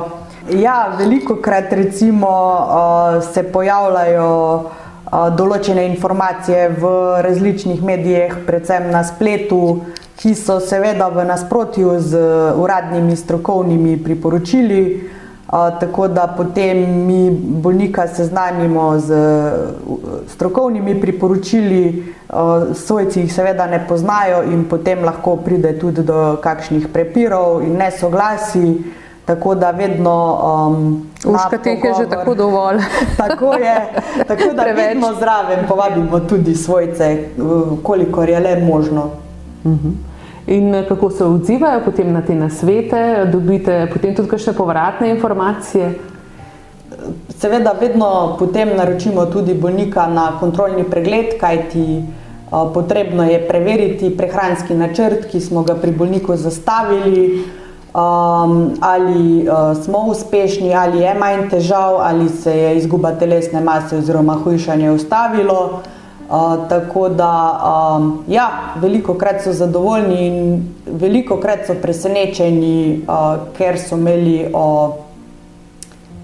Ja, 0.48 0.94
veliko 0.98 1.36
krat 1.36 1.72
recimo 1.72 2.28
uh, 2.28 3.22
se 3.34 3.42
pojavljajo 3.52 4.30
uh, 4.54 5.28
določene 5.36 5.84
informacije 5.90 6.68
v 6.80 6.92
različnih 7.24 7.82
medijih, 7.84 8.34
predvsem 8.46 8.88
na 8.90 9.04
spletu, 9.04 9.84
ki 10.18 10.34
so 10.34 10.58
seveda 10.60 11.10
v 11.14 11.24
nasprotju 11.28 11.98
z 12.00 12.22
uradnimi 12.58 13.16
strokovnimi 13.16 13.98
priporočili 14.02 14.80
tako 15.50 16.08
da 16.08 16.34
potem 16.36 17.06
mi 17.06 17.30
bolnika 17.30 18.08
seznanimo 18.08 18.98
z 18.98 19.14
strokovnimi 20.28 21.00
priporočili, 21.00 22.14
svojci 22.74 23.20
jih 23.20 23.34
seveda 23.34 23.66
ne 23.66 23.86
poznajo 23.88 24.42
in 24.42 24.64
potem 24.68 25.04
lahko 25.04 25.36
pride 25.36 25.78
tudi 25.78 26.02
do 26.02 26.36
kakšnih 26.42 26.88
prepirov 26.92 27.62
in 27.62 27.76
nesoglasi. 27.76 28.82
Tako 29.24 29.54
da 29.54 29.70
vedno. 29.70 30.40
Um, 30.68 31.08
Uška 31.24 31.58
teh 31.58 31.84
je 31.84 31.94
že 31.98 32.08
tako 32.08 32.34
dovolj. 32.34 32.78
tako 33.22 33.52
je, 33.54 33.88
tako 34.28 34.52
da 34.56 34.62
vedno 34.62 35.14
zraven 35.20 35.66
povabimo 35.68 36.20
tudi 36.20 36.54
svojce, 36.54 37.28
kolikor 37.82 38.28
je 38.28 38.40
le 38.40 38.60
možno. 38.64 39.10
Uh 39.64 39.72
mhm. 39.72 39.88
-huh. 39.88 40.07
In 40.48 40.74
eh, 40.74 40.84
kako 40.88 41.10
se 41.10 41.24
odzivajo 41.24 41.80
potem 41.84 42.12
na 42.12 42.22
te 42.22 42.34
nasvete, 42.34 43.28
dobite 43.32 43.88
potem 43.92 44.14
tudi 44.16 44.28
kakšne 44.28 44.54
povratne 44.56 45.10
informacije? 45.10 45.90
Seveda, 47.36 47.74
vedno 47.80 48.36
potem 48.38 48.72
naročimo 48.76 49.26
tudi 49.26 49.54
bolnika 49.54 50.06
na 50.08 50.30
kontrolni 50.40 50.84
pregled, 50.88 51.36
kajti 51.40 51.84
uh, 52.00 52.72
potrebno 52.74 53.28
je 53.28 53.42
preveriti 53.48 54.10
prehranski 54.16 54.74
načrt, 54.74 55.28
ki 55.30 55.40
smo 55.40 55.62
ga 55.62 55.76
pri 55.76 55.92
bolniku 55.92 56.36
zastavili, 56.36 57.44
um, 57.92 58.72
ali 58.80 59.44
uh, 59.44 59.76
smo 59.84 60.06
uspešni, 60.08 60.74
ali 60.74 61.04
je 61.04 61.14
manj 61.14 61.44
težav, 61.50 62.00
ali 62.00 62.28
se 62.28 62.56
je 62.56 62.76
izguba 62.80 63.12
telesne 63.20 63.60
mase 63.60 64.00
oziroma 64.00 64.40
hujšanje 64.44 64.90
ustavilo. 64.90 65.82
Uh, 66.28 66.68
tako 66.68 67.08
da, 67.08 67.60
um, 67.96 68.24
ja, 68.28 68.74
veliko 68.76 69.14
krat 69.14 69.42
so 69.44 69.52
zadovoljni 69.52 70.26
in 70.26 70.64
veliko 70.86 71.38
krat 71.40 71.66
so 71.66 71.74
presenečeni, 71.82 73.00
uh, 73.08 73.48
ker 73.56 73.78
so 73.80 73.96
imeli 73.96 74.50
o 74.52 74.96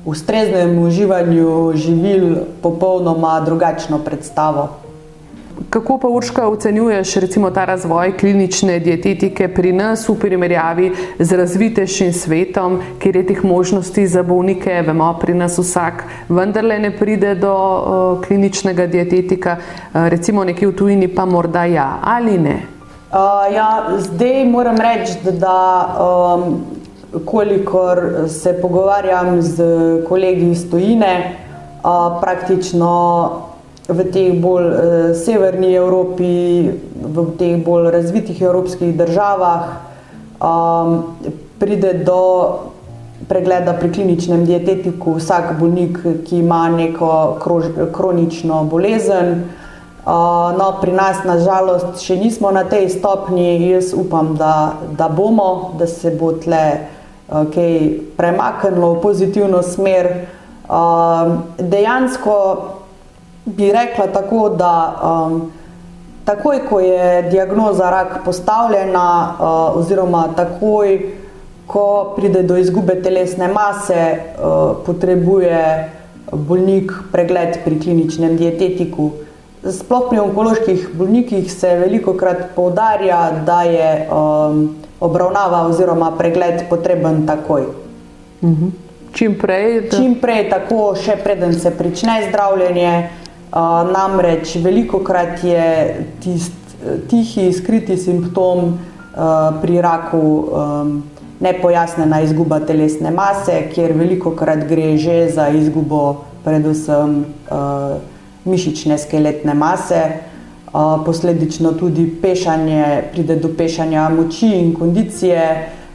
ustreznem 0.04 0.78
uživanju 0.78 1.72
živil 1.74 2.36
popolnoma 2.62 3.40
drugačno 3.40 3.98
predstavo. 3.98 4.68
Kako 5.70 5.98
pa 5.98 6.08
Urška 6.08 6.48
ocenjuješ 6.48 7.14
recimo 7.14 7.50
ta 7.50 7.64
razvoj 7.64 8.16
klinične 8.18 8.80
dietetike 8.80 9.48
pri 9.54 9.72
nas 9.72 10.08
v 10.08 10.16
primerjavi 10.18 10.90
z 11.18 11.36
razvitejšim 11.36 12.12
svetom, 12.12 12.80
kjer 12.98 13.16
je 13.16 13.26
teh 13.26 13.44
možnosti 13.44 14.06
za 14.06 14.22
bolnike, 14.22 14.82
vemo, 14.86 15.12
pri 15.20 15.34
nas 15.34 15.58
vsak 15.58 16.04
vendarle 16.28 16.78
ne 16.78 16.90
pride 16.96 17.34
do 17.34 17.54
uh, 17.54 18.24
kliničnega 18.26 18.86
dietetika, 18.86 19.56
uh, 19.56 20.08
recimo 20.08 20.44
nekje 20.44 20.68
v 20.68 20.76
tujini 20.76 21.08
pa 21.08 21.24
morda 21.24 21.64
ja 21.64 21.98
ali 22.02 22.38
ne? 22.38 22.58
Uh, 23.14 23.54
ja, 23.54 23.94
zdaj 23.98 24.44
moram 24.50 24.76
reči, 24.76 25.18
da, 25.38 25.86
um, 26.02 26.64
kolikor 27.24 28.26
se 28.28 28.58
pogovarjam 28.62 29.42
z 29.42 29.64
kolegi 30.08 30.50
iz 30.50 30.70
tujine, 30.70 31.36
uh, 31.82 32.18
praktično 32.20 33.53
v 33.88 34.04
teh 34.08 34.32
bolj 34.40 34.64
uh, 34.64 34.76
severni 35.12 35.74
Evropi, 35.76 36.70
v 36.96 37.16
teh 37.36 37.60
bolj 37.60 37.90
razvitih 37.92 38.42
evropskih 38.42 38.96
državah, 38.96 39.84
um, 40.40 41.16
pride 41.58 41.92
do 42.04 42.20
pregleda 43.28 43.72
pri 43.72 43.92
kliničnem 43.92 44.44
dietetiku 44.44 45.16
vsak 45.16 45.56
bolnik, 45.60 46.00
ki 46.24 46.40
ima 46.40 46.68
neko 46.68 47.38
krož, 47.40 47.72
kronično 47.92 48.64
bolezen. 48.64 49.44
Uh, 50.04 50.52
no, 50.58 50.66
pri 50.80 50.92
nas, 50.92 51.22
nažalost, 51.24 52.02
še 52.04 52.18
nismo 52.20 52.52
na 52.52 52.64
tej 52.68 52.90
stopnji. 52.92 53.56
Jaz 53.72 53.94
upam, 53.96 54.34
da, 54.36 54.76
da 54.96 55.08
bomo, 55.08 55.72
da 55.80 55.88
se 55.88 56.12
bo 56.12 56.34
tle 56.36 56.64
uh, 56.76 57.48
kaj 57.48 57.72
premaknilo 58.16 58.94
v 58.96 59.00
pozitivno 59.00 59.62
smer. 59.64 60.28
Uh, 60.64 61.44
dejansko 61.60 62.36
bi 63.44 63.72
rekla 63.72 64.06
tako, 64.06 64.48
da 64.48 64.72
um, 65.02 65.52
takoj, 66.24 66.60
ko 66.68 66.80
je 66.80 67.22
diagnoza 67.22 67.90
rak 67.90 68.24
postavljena, 68.24 69.34
uh, 69.38 69.78
oziroma 69.78 70.28
takoj, 70.36 71.00
ko 71.66 72.14
pride 72.16 72.42
do 72.42 72.56
izgube 72.56 73.02
telesne 73.02 73.48
mase, 73.48 74.16
uh, 74.16 74.76
potrebuje 74.86 75.90
bolnik 76.32 76.92
pregled 77.12 77.58
pri 77.64 77.80
kliničnem 77.80 78.36
dietetiku. 78.36 79.10
Sploh 79.64 80.08
pri 80.10 80.18
onkoloških 80.18 80.88
bolnikih 80.92 81.52
se 81.52 81.76
veliko 81.76 82.12
krat 82.14 82.50
poudarja, 82.56 83.30
da 83.46 83.62
je 83.62 84.08
um, 84.08 84.76
obravnava 85.00 85.66
oziroma 85.68 86.12
pregled 86.18 86.66
potreben 86.70 87.26
takoj. 87.26 87.62
Uh 88.40 88.48
mhm. 88.48 88.64
-huh. 88.64 88.70
Čim 89.14 89.38
prej? 89.38 89.80
Da... 89.80 89.96
Čim 89.96 90.14
prej, 90.20 90.48
tako 90.50 90.94
še 90.98 91.16
preden 91.16 91.54
se 91.54 91.70
prične 91.70 92.16
zdravljenje, 92.28 93.08
namreč 93.92 94.56
veliko 94.56 94.98
krat 94.98 95.44
je 95.44 95.66
tist 96.20 96.52
tihi, 97.08 97.52
skriti 97.52 97.96
simptom 97.96 98.64
uh, 98.64 99.60
pri 99.62 99.80
raku 99.80 100.18
um, 100.18 101.02
nepojasnena 101.40 102.20
izguba 102.20 102.60
telesne 102.60 103.10
mase, 103.10 103.68
kjer 103.74 103.92
veliko 103.92 104.34
krat 104.36 104.66
gre 104.68 104.96
že 104.98 105.30
za 105.30 105.48
izgubo 105.48 106.24
predvsem 106.44 107.24
uh, 107.24 107.96
mišične 108.44 108.98
skeletne 108.98 109.54
mase. 109.54 110.02
Uh, 110.74 110.98
posledično 111.06 111.72
tudi 111.78 112.08
pešanje, 112.22 113.04
pride 113.12 113.36
do 113.36 113.48
pešanja 113.56 114.08
moči 114.10 114.50
in 114.58 114.74
kondicije, 114.74 115.42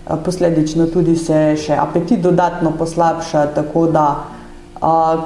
uh, 0.07 0.15
posledično 0.23 0.87
tudi 0.87 1.17
se 1.19 1.57
še 1.59 1.75
apetit 1.75 2.21
dodatno 2.23 2.71
poslabša, 2.79 3.49
tako 3.55 3.87
da 3.91 4.05
uh, 4.09 4.38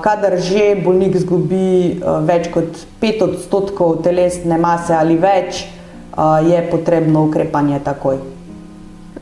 kadar 0.03 0.37
že 0.41 0.73
bolnik 0.81 1.15
izgubi 1.15 2.01
več 2.25 2.49
kot 2.53 2.85
5 3.01 3.25
odstotkov 3.27 4.01
telesne 4.05 4.57
mase 4.57 4.95
ali 4.97 5.17
več, 5.17 5.65
je 6.45 6.61
potrebno 6.71 7.25
ukrepanje 7.29 7.79
takoj. 7.85 8.21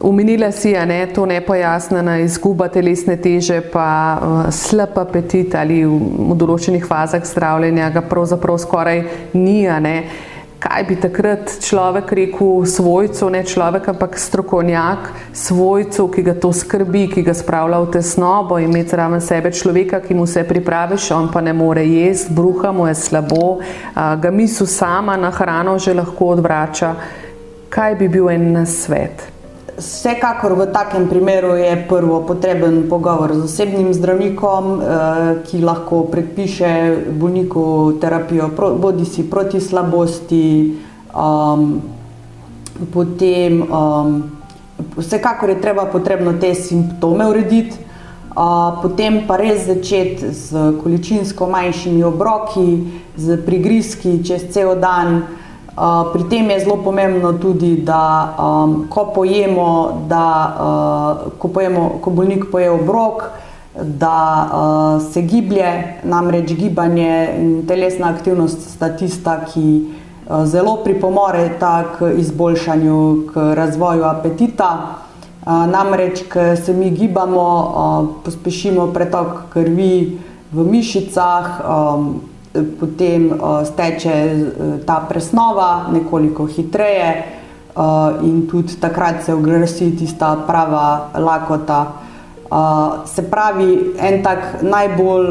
Umenila 0.01 0.51
si, 0.51 0.73
da 0.73 0.93
je 0.93 1.13
to 1.13 1.25
nepojasnjena 1.25 2.17
izguba 2.17 2.67
telesne 2.67 3.17
teže, 3.21 3.61
pa 3.61 4.17
uh, 4.17 4.49
slab 4.49 4.97
apetit 4.97 5.55
ali 5.55 5.83
v, 5.85 5.97
v 6.31 6.37
določenih 6.41 6.85
fazah 6.87 7.21
zdravljenja 7.21 7.91
ga 7.93 8.01
pravzaprav 8.01 8.57
skoraj 8.57 9.03
ni. 9.33 9.61
Kaj 10.61 10.83
bi 10.85 10.95
takrat 11.01 11.55
človek 11.57 12.11
rekel 12.13 12.65
svojcu, 12.69 13.29
ne 13.33 13.41
človek, 13.43 13.87
ampak 13.89 14.19
strokovnjak 14.19 15.09
svojcu, 15.33 16.05
ki 16.13 16.21
ga 16.21 16.35
to 16.37 16.53
skrbi, 16.53 17.07
ki 17.09 17.25
ga 17.25 17.33
spravlja 17.33 17.79
v 17.81 17.89
tesnobo 17.97 18.59
in 18.61 18.69
imeti 18.69 18.93
zraven 18.93 19.21
sebe 19.25 19.49
človeka, 19.49 20.03
ki 20.05 20.13
mu 20.13 20.27
vse 20.29 20.45
pripraviš, 20.45 21.09
on 21.17 21.31
pa 21.33 21.41
ne 21.41 21.53
more 21.53 21.81
jesti, 21.81 22.33
bruha 22.33 22.71
mu 22.71 22.85
je 22.87 22.95
slabo, 22.95 23.59
ga 23.95 24.31
misel 24.31 24.69
sama 24.69 25.17
na 25.17 25.33
hrano 25.33 25.79
že 25.81 25.97
lahko 25.97 26.37
odvrača. 26.37 26.93
Kaj 27.71 27.95
bi 27.95 28.07
bil 28.11 28.29
en 28.29 28.65
svet? 28.67 29.30
Vsekakor 29.81 30.53
v 30.53 30.69
takem 30.69 31.09
primeru 31.09 31.57
je 31.57 31.73
prvo 31.89 32.21
potreben 32.21 32.85
pogovor 32.85 33.33
z 33.33 33.49
osebnim 33.49 33.89
zdravnikom, 33.93 34.77
eh, 34.77 34.83
ki 35.41 35.65
lahko 35.65 36.05
predpiše 36.05 37.01
bolniku 37.17 37.97
terapijo, 37.97 38.53
bodi 38.77 39.05
si 39.05 39.25
proti 39.25 39.57
slabosti, 39.57 40.77
um, 41.17 41.81
potem 42.93 43.65
um, 43.65 44.29
vsekakor 44.97 45.49
je 45.49 45.61
treba 45.61 45.85
potrebno 45.89 46.37
te 46.37 46.53
simptome 46.53 47.25
urediti, 47.25 47.73
uh, 48.37 48.77
potem 48.85 49.25
pa 49.25 49.41
res 49.41 49.65
začeti 49.65 50.29
z 50.29 50.77
količinsko 50.83 51.49
manjšimi 51.49 52.03
obroki, 52.03 52.85
z 53.17 53.41
prigrizki 53.45 54.21
čez 54.21 54.45
cel 54.53 54.77
dan. 54.77 55.40
Pri 56.13 56.23
tem 56.27 56.49
je 56.51 56.59
zelo 56.59 56.83
pomembno 56.83 57.31
tudi, 57.39 57.77
da 57.79 58.35
um, 58.35 58.87
ko 58.91 59.05
pojemo, 59.15 60.03
da 60.07 60.25
uh, 60.51 61.31
ko, 61.39 61.47
pojemo, 61.47 62.01
ko 62.03 62.11
bolnik 62.11 62.51
poje 62.51 62.71
obrok, 62.71 63.23
da 63.79 64.49
uh, 64.51 65.11
se 65.13 65.21
giblje, 65.21 66.01
namreč 66.03 66.51
gibanje 66.59 67.29
in 67.39 67.67
telesna 67.67 68.11
aktivnost 68.11 68.67
sta 68.67 68.89
tista, 68.97 69.37
ki 69.47 69.63
uh, 70.27 70.43
zelo 70.45 70.75
pripomore 70.83 71.47
k 71.59 72.11
izboljšanju, 72.19 72.97
k 73.31 73.53
razvoju 73.55 74.03
apetita. 74.03 74.71
Uh, 75.45 75.71
namreč, 75.71 76.25
ko 76.27 76.51
se 76.59 76.73
mi 76.73 76.91
gibamo, 76.91 77.47
uh, 77.47 78.09
pospešimo 78.25 78.91
pretok 78.91 79.47
krvi 79.55 80.19
v 80.51 80.67
mišicah. 80.67 81.63
Um, 81.63 82.30
potem 82.79 83.31
uh, 83.31 83.63
steče 83.65 84.15
uh, 84.33 84.85
ta 84.85 85.05
presnova 85.09 85.87
nekoliko 85.93 86.45
hitreje 86.45 87.23
uh, 87.75 88.23
in 88.23 88.47
tudi 88.47 88.75
takrat 88.79 89.23
se 89.25 89.33
oglasi 89.33 89.95
tista 89.97 90.35
prava 90.47 91.09
lakota. 91.15 91.85
Se 93.07 93.23
pravi, 93.31 93.95
en 93.95 94.17
tak 94.23 94.59
najbolj 94.61 95.27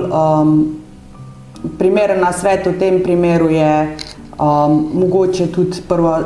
primeren 1.76 2.24
svet 2.33 2.64
v 2.66 2.78
tem 2.80 3.02
primeru 3.04 3.50
je 3.52 3.96
um, 4.40 4.88
mogoče 4.94 5.52
tudi 5.52 5.83
prvo, 5.88 6.16
uh, 6.16 6.24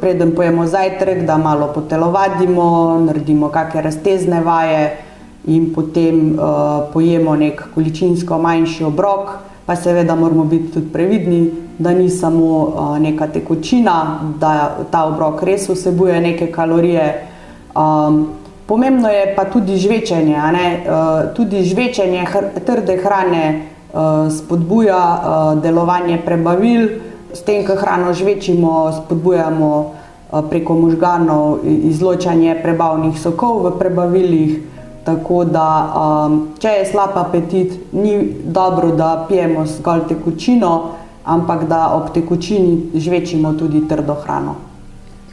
preden 0.00 0.34
pojemo 0.36 0.66
zajtrk, 0.66 1.24
da 1.24 1.38
malo 1.38 1.72
potelovadimo, 1.74 3.00
naredimo 3.06 3.48
kakšne 3.48 3.82
raztezne 3.82 4.40
vaje 4.40 4.96
in 5.46 5.72
potem 5.74 6.34
uh, 6.34 6.92
pojemo 6.92 7.36
nek 7.36 7.62
količinsko 7.74 8.38
manjši 8.38 8.84
obrok 8.84 9.30
pa 9.66 9.76
seveda 9.76 10.14
moramo 10.14 10.44
biti 10.44 10.72
tudi 10.72 10.92
previdni, 10.92 11.50
da 11.78 11.90
ni 11.90 12.10
samo 12.10 12.72
neka 13.00 13.26
tekočina, 13.26 14.20
da 14.38 14.78
ta 14.90 15.04
obrok 15.04 15.42
res 15.42 15.68
vsebuje 15.68 16.20
neke 16.20 16.52
kalorije. 16.52 17.26
Um, 17.76 18.28
pomembno 18.66 19.08
je 19.08 19.34
pa 19.36 19.44
tudi 19.44 19.76
žvečenje. 19.76 20.36
Uh, 20.36 21.34
tudi 21.34 21.64
žvečenje 21.64 22.24
hr 22.24 22.44
trde 22.64 22.96
hrane 22.96 23.62
uh, 23.92 24.32
spodbuja 24.32 24.96
uh, 24.96 25.62
delovanje 25.62 26.18
prebavil, 26.24 26.88
s 27.32 27.42
tem, 27.42 27.66
ko 27.66 27.76
hrano 27.76 28.14
žvečimo, 28.14 28.92
spodbujamo 29.02 29.70
uh, 29.78 30.40
preko 30.48 30.74
možganov 30.74 31.66
izločanje 31.66 32.56
prebavnih 32.62 33.18
sokov 33.20 33.66
v 33.66 33.78
prebavilih. 33.78 34.75
Tako 35.06 35.44
da, 35.44 35.94
um, 35.94 36.38
če 36.58 36.68
je 36.80 36.86
slab 36.90 37.14
apetit, 37.14 37.76
ni 37.92 38.16
dobro, 38.42 38.90
da 38.98 39.26
pijemo 39.28 39.62
zgolj 39.66 40.08
tekočino, 40.08 40.72
ampak 41.24 41.68
da 41.70 41.92
ob 41.94 42.10
tekočini 42.14 42.98
žvečimo 42.98 43.52
tudi 43.54 43.84
trdo 43.88 44.16
hrano. 44.24 44.56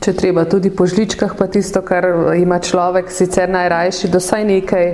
Če 0.04 0.14
treba 0.14 0.44
tudi 0.46 0.70
po 0.70 0.86
žličkah, 0.86 1.34
pa 1.40 1.48
tisto, 1.48 1.82
kar 1.82 2.06
ima 2.38 2.60
človek 2.60 3.10
sicer 3.12 3.50
najrajši, 3.50 4.12
da 4.14 4.22
vsaj 4.22 4.46
nekaj 4.46 4.90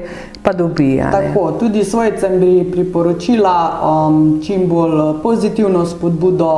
pa 0.46 0.54
dobi. 0.54 0.94
Tako, 1.12 1.50
tudi 1.60 1.84
svojcem 1.84 2.40
bi 2.40 2.52
priporočila 2.72 3.56
um, 3.84 4.38
čim 4.46 4.68
bolj 4.70 5.18
pozitivno 5.24 5.84
spodbudo, 5.90 6.54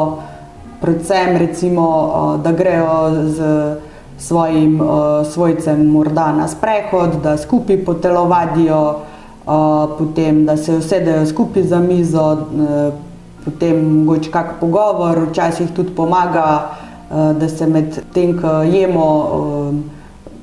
predvsem 0.81 1.39
recimo, 1.41 1.87
uh, 1.87 2.35
da 2.43 2.51
grejo 2.51 2.97
z 3.33 3.55
svojim 4.21 4.81
uh, 4.81 4.87
svojcem 5.27 5.85
morda 5.87 6.31
na 6.31 6.47
sprehod, 6.47 7.09
da 7.23 7.37
skupaj 7.37 7.85
potelovadijo, 7.85 8.81
uh, 8.89 9.53
potem 9.97 10.45
da 10.45 10.57
se 10.57 10.77
usedejo 10.77 11.25
skupaj 11.25 11.63
za 11.63 11.79
mizo, 11.79 12.31
uh, 12.33 12.93
potem 13.45 13.81
mogoče 13.99 14.31
kak 14.31 14.59
pogovor, 14.59 15.25
včasih 15.29 15.71
tudi 15.75 15.95
pomaga, 15.95 16.69
uh, 17.09 17.33
da 17.37 17.49
se 17.49 17.67
med 17.67 17.97
tem, 18.13 18.37
ko 18.41 18.61
jemo, 18.61 19.07
uh, 19.17 19.73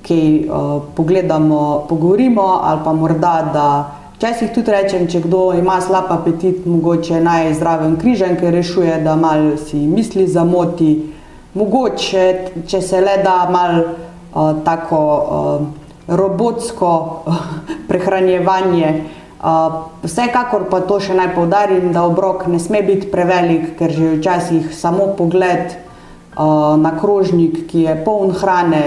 kaj 0.08 0.26
uh, 0.38 0.82
pogledamo, 0.96 1.86
pogovorimo 1.88 2.48
ali 2.62 2.80
pa 2.84 2.92
morda 2.92 3.50
da. 3.52 3.68
Včasih 4.16 4.50
tudi 4.54 4.74
rečem, 4.74 5.06
če 5.06 5.20
kdo 5.22 5.52
ima 5.54 5.76
slab 5.80 6.10
apetit, 6.10 6.66
mogoče 6.66 7.20
naj 7.22 7.52
zraven 7.54 7.94
križem, 7.96 8.34
ker 8.40 8.50
rešuje, 8.50 8.98
da 9.04 9.14
malo 9.16 9.54
si 9.56 9.78
misli 9.86 10.26
zamoti, 10.26 10.90
uh, 10.96 11.17
mogoče, 11.54 12.24
če 12.68 12.80
se 12.82 13.00
le 13.00 13.18
da 13.24 13.48
malo 13.50 13.84
uh, 13.84 14.64
tako 14.64 15.00
uh, 15.16 16.16
robotsko 16.16 16.90
uh, 17.26 17.40
prehranjevanje. 17.88 18.92
Uh, 19.38 19.78
vsekakor 20.02 20.66
pa 20.70 20.82
to 20.82 20.98
še 21.00 21.14
naj 21.14 21.32
povdarim, 21.36 21.92
da 21.94 22.02
obrok 22.08 22.48
ne 22.50 22.58
sme 22.60 22.82
biti 22.82 23.06
prevelik, 23.12 23.76
ker 23.78 23.94
že 23.94 24.16
včasih 24.16 24.74
samo 24.74 25.12
pogled 25.16 25.72
uh, 25.72 26.74
na 26.76 26.96
krožnik, 26.98 27.66
ki 27.70 27.86
je 27.86 27.98
poln 28.04 28.34
hrane, 28.34 28.84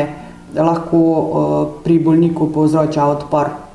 lahko 0.52 1.02
uh, 1.02 1.68
pri 1.86 2.00
bolniku 2.04 2.52
povzroča 2.52 3.08
odpor 3.08 3.71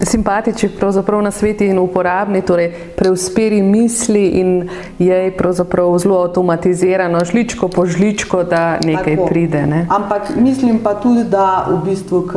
simpatični 0.00 0.68
pravzaprav 0.68 1.22
na 1.22 1.30
sveti 1.30 1.66
in 1.66 1.78
uporabni, 1.78 2.42
torej 2.42 2.72
preusperi 2.96 3.62
misli 3.62 4.26
in 4.26 4.68
je 4.98 5.36
pravzaprav 5.36 5.98
zelo 5.98 6.22
avtomatizirano, 6.22 7.24
žličko 7.24 7.68
po 7.68 7.86
žličko, 7.86 8.42
da 8.42 8.78
nekaj 8.84 9.16
Tako. 9.16 9.26
pride. 9.26 9.66
Ne? 9.66 9.86
Ampak 9.90 10.36
mislim 10.36 10.78
pa 10.78 10.94
tudi, 10.94 11.24
da 11.24 11.66
v 11.70 11.84
bistvu, 11.84 12.28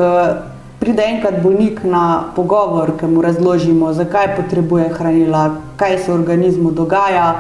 pride 0.80 1.04
enkrat 1.04 1.44
bolnik 1.44 1.84
na 1.84 2.24
pogovor, 2.36 2.92
ki 3.00 3.08
mu 3.08 3.22
razložimo, 3.22 3.94
zakaj 3.94 4.36
potrebuje 4.36 4.90
hranila, 4.90 5.56
kaj 5.78 5.98
se 5.98 6.12
v 6.12 6.16
organizmu 6.16 6.72
dogaja, 6.72 7.36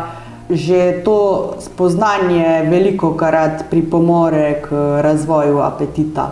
že 0.49 1.01
to 1.03 1.53
spoznanje 1.59 2.63
veliko 2.69 3.13
krat 3.13 3.65
pripomore 3.69 4.61
k 4.63 4.71
razvoju 5.01 5.59
apetita. 5.59 6.31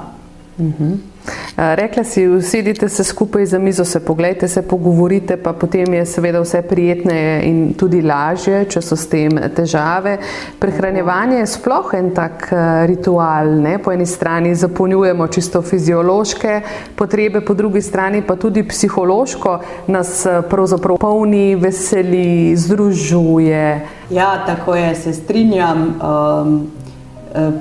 Uh 0.57 0.65
mhm. 0.65 0.83
-huh. 0.83 1.14
Rekla 1.57 2.03
si, 2.03 2.27
usedite 2.27 2.89
se 2.89 3.03
skupaj 3.03 3.45
za 3.45 3.59
mizo, 3.59 3.85
se 3.85 3.99
pogledajte, 4.05 4.47
se 4.47 4.61
pogovorite, 4.61 5.37
pa 5.37 5.53
potem 5.53 5.93
je 5.93 6.05
seveda 6.05 6.41
vse 6.41 6.61
prijetneje 6.61 7.41
in 7.47 7.73
tudi 7.73 8.01
lažje, 8.01 8.65
če 8.69 8.81
so 8.81 8.97
s 8.99 9.07
tem 9.09 9.39
težave. 9.55 10.17
Prehranjevanje 10.59 11.39
je 11.39 11.47
sploh 11.47 11.93
en 11.95 12.11
tak 12.15 12.49
ritual. 12.85 13.55
Ne? 13.63 13.77
Po 13.79 13.91
eni 13.91 14.05
strani 14.05 14.55
zapolnjujemo 14.55 15.27
čisto 15.27 15.61
fiziološke 15.61 16.61
potrebe, 16.95 17.41
po 17.41 17.53
drugi 17.53 17.81
strani 17.81 18.21
pa 18.21 18.35
tudi 18.35 18.63
psihološko 18.67 19.59
nas 19.87 20.25
pravzaprav 20.49 20.97
polni, 20.99 21.55
veseli, 21.55 22.55
združuje. 22.55 23.65
Ja, 24.09 24.43
tako 24.45 24.75
je, 24.75 24.95
se 24.95 25.13
strinjam. 25.13 25.87
Um, 26.01 26.74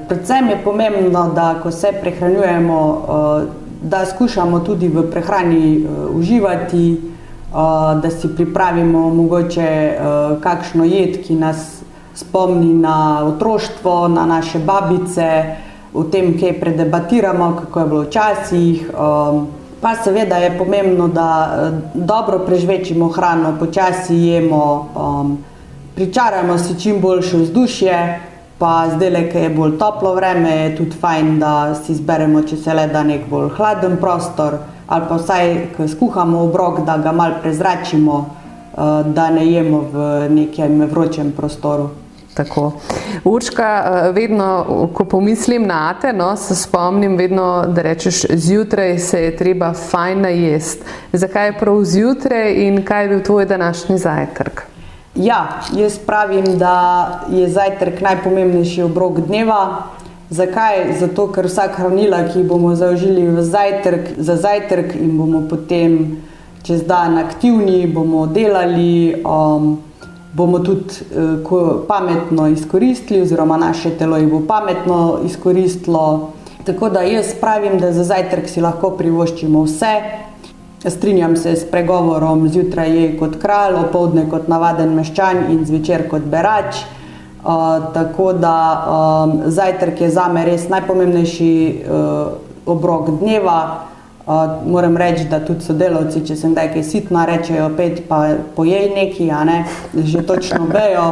Predvsem 0.08 0.48
je 0.48 0.56
pomembno, 0.64 1.30
da 1.34 1.54
ko 1.62 1.70
se 1.70 1.88
prehranjujemo, 2.00 3.06
eh, 3.08 3.46
da 3.82 4.06
skušamo 4.06 4.60
tudi 4.60 4.88
v 4.88 5.02
prehrani 5.10 5.76
eh, 5.76 5.88
uživati, 6.14 6.92
eh, 6.94 7.54
da 8.02 8.10
si 8.10 8.28
pripravimo 8.36 9.10
mogoče 9.10 9.98
kakšno 10.40 10.84
jed, 10.84 11.18
ki 11.26 11.34
nas 11.34 11.82
spomni 12.14 12.74
na 12.74 13.24
otroštvo, 13.26 14.08
na 14.08 14.26
naše 14.26 14.58
babice, 14.58 15.56
o 15.94 16.04
tem, 16.04 16.38
kaj 16.40 16.60
predebatiramo, 16.60 17.56
kako 17.60 17.80
je 17.80 17.86
bilo 17.86 18.02
včasih. 18.02 18.90
Pa 19.80 19.94
seveda 19.94 20.36
je 20.36 20.58
pomembno, 20.58 21.08
da 21.08 21.70
dobro 21.94 22.38
prežvečimo 22.46 23.08
hrano, 23.08 23.54
počasi 23.58 24.14
jemo, 24.14 24.88
pričaramo 25.94 26.58
si 26.58 26.80
čim 26.80 27.00
boljše 27.00 27.36
vzdušje 27.36 27.98
pa 28.64 28.88
zdaj 28.88 29.28
ki 29.32 29.38
je 29.38 29.48
bolj 29.52 29.74
toplo 29.78 30.14
vreme, 30.14 30.50
je 30.56 30.76
tudi 30.76 30.96
fajn, 31.00 31.34
da 31.38 31.74
si 31.76 31.92
izberemo, 31.92 32.40
če 32.48 32.56
se 32.56 32.72
le 32.72 32.86
da 32.88 33.02
nek 33.04 33.26
bolj 33.28 33.50
hladen 33.58 33.98
prostor, 34.00 34.56
ali 34.88 35.04
pa 35.10 35.18
vsaj, 35.20 35.52
ko 35.76 35.88
skuhamo 35.88 36.40
obrok, 36.46 36.80
da 36.86 36.96
ga 36.96 37.12
mal 37.12 37.36
prezračimo, 37.42 38.16
uh, 38.24 39.04
da 39.04 39.28
ne 39.36 39.44
jemo 39.50 39.82
v 39.92 40.08
nekem 40.32 40.80
vročem 40.88 41.34
prostoru. 41.36 41.90
Tako. 42.34 42.72
Urška, 43.24 43.68
eh, 43.84 44.10
vedno, 44.12 44.48
ko 44.94 45.04
pomislim 45.04 45.68
na 45.68 45.94
te, 46.00 46.12
no, 46.12 46.32
se 46.36 46.56
spomnim, 46.56 47.18
vedno, 47.20 47.66
da 47.68 47.82
rečeš, 47.82 48.24
zjutraj 48.32 48.98
se 48.98 49.22
je 49.28 49.36
treba 49.36 49.72
fajn 49.72 50.24
najest. 50.24 50.88
Zakaj 51.12 51.52
je 51.52 51.58
prav 51.60 51.84
zjutraj 51.84 52.54
in 52.66 52.82
kaj 52.84 53.04
je 53.04 53.08
bil 53.08 53.22
tvoj 53.22 53.46
današnji 53.46 53.98
zajtrk? 53.98 54.64
Ja, 55.14 55.60
jaz 55.76 55.98
pravim, 55.98 56.58
da 56.58 57.20
je 57.30 57.48
zajtrk 57.48 58.00
najpomembnejši 58.00 58.82
obrok 58.82 59.20
dneva. 59.28 59.82
Zakaj? 60.30 60.96
Zato, 60.98 61.28
ker 61.30 61.46
vsak 61.46 61.76
hranila, 61.78 62.24
ki 62.26 62.40
jih 62.40 62.48
bomo 62.48 62.74
zaužili 62.74 63.28
zajtrk, 63.42 64.16
za 64.18 64.36
zajtrk 64.36 64.96
in 64.98 65.14
bomo 65.18 65.44
potem 65.50 66.16
čez 66.66 66.82
dan 66.82 67.18
aktivni, 67.18 67.86
bomo 67.86 68.26
delali. 68.26 69.14
Um, 69.22 69.78
bomo 70.34 70.58
tudi 70.58 71.06
uh, 71.14 71.86
pametno 71.88 72.48
izkoristili, 72.48 73.22
oziroma 73.22 73.56
naše 73.56 73.90
telo 73.90 74.16
jih 74.16 74.28
bo 74.28 74.42
pametno 74.46 75.20
izkoristilo. 75.24 76.32
Tako 76.64 76.88
da 76.90 77.00
jaz 77.06 77.34
pravim, 77.40 77.78
da 77.78 77.92
za 77.92 78.04
zajtrk 78.04 78.48
si 78.48 78.60
lahko 78.60 78.90
privoščimo 78.90 79.62
vse. 79.62 79.92
Strinjam 80.86 81.36
se 81.36 81.56
s 81.56 81.64
pregovorom, 81.70 82.48
zjutraj 82.48 83.02
je 83.02 83.18
kot 83.18 83.38
kralj, 83.40 83.74
opoldne 83.74 84.26
kot 84.30 84.48
navaden 84.52 84.90
meščan 84.92 85.46
in 85.52 85.62
zvečer 85.64 86.08
kot 86.10 86.26
berač. 86.28 86.82
Uh, 87.44 87.92
tako 87.94 88.32
da 88.32 88.56
um, 88.88 89.32
zajtrk 89.46 90.00
je 90.00 90.10
za 90.10 90.28
me 90.32 90.44
res 90.44 90.68
najpomembnejši 90.68 91.54
uh, 91.88 92.36
obrok 92.66 93.10
dneva. 93.20 93.58
Uh, 94.26 94.64
moram 94.66 94.96
reči, 94.96 95.24
da 95.28 95.40
tudi 95.44 95.64
sodelavci, 95.64 96.22
če 96.24 96.36
sem 96.36 96.52
nekaj 96.56 96.84
sitna, 96.84 97.24
rečejo: 97.28 97.70
pet, 97.76 98.04
pa 98.08 98.20
pojej 98.56 98.90
neki, 98.96 99.30
a 99.32 99.42
ne, 99.44 99.58
že 99.92 100.24
točno 100.24 100.68
vejo, 100.68 101.08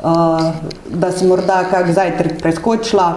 uh, 0.00 0.48
da 0.92 1.12
si 1.12 1.28
morda 1.28 1.62
kak 1.70 1.92
zajtrk 1.92 2.40
preskočila. 2.40 3.08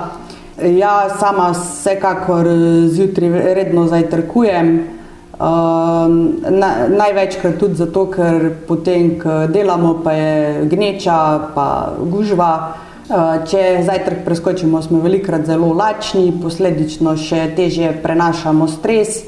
Ja, 0.63 1.09
sama 1.19 1.51
vsekakor 1.55 2.47
zjutraj 2.91 3.53
redno 3.55 3.87
zajtrkujem. 3.87 4.96
Uh, 5.37 6.09
na, 6.49 6.87
največkrat 6.89 7.59
tudi 7.61 7.77
zato, 7.77 8.07
ker 8.09 8.49
potem, 8.67 9.19
ko 9.21 9.45
delamo, 9.47 10.01
pa 10.03 10.11
je 10.17 10.65
gneča, 10.65 11.53
pa 11.53 11.93
gužva. 12.01 12.51
Eh, 13.07 13.43
če 13.47 13.59
zajtrk 13.87 14.25
preskočimo, 14.25 14.81
smo 14.83 14.99
velikokrat 14.99 15.45
zelo 15.47 15.69
lačni, 15.71 16.25
posledično 16.41 17.13
še 17.15 17.45
težje 17.55 17.93
prenašamo 18.03 18.67
stres. 18.67 19.21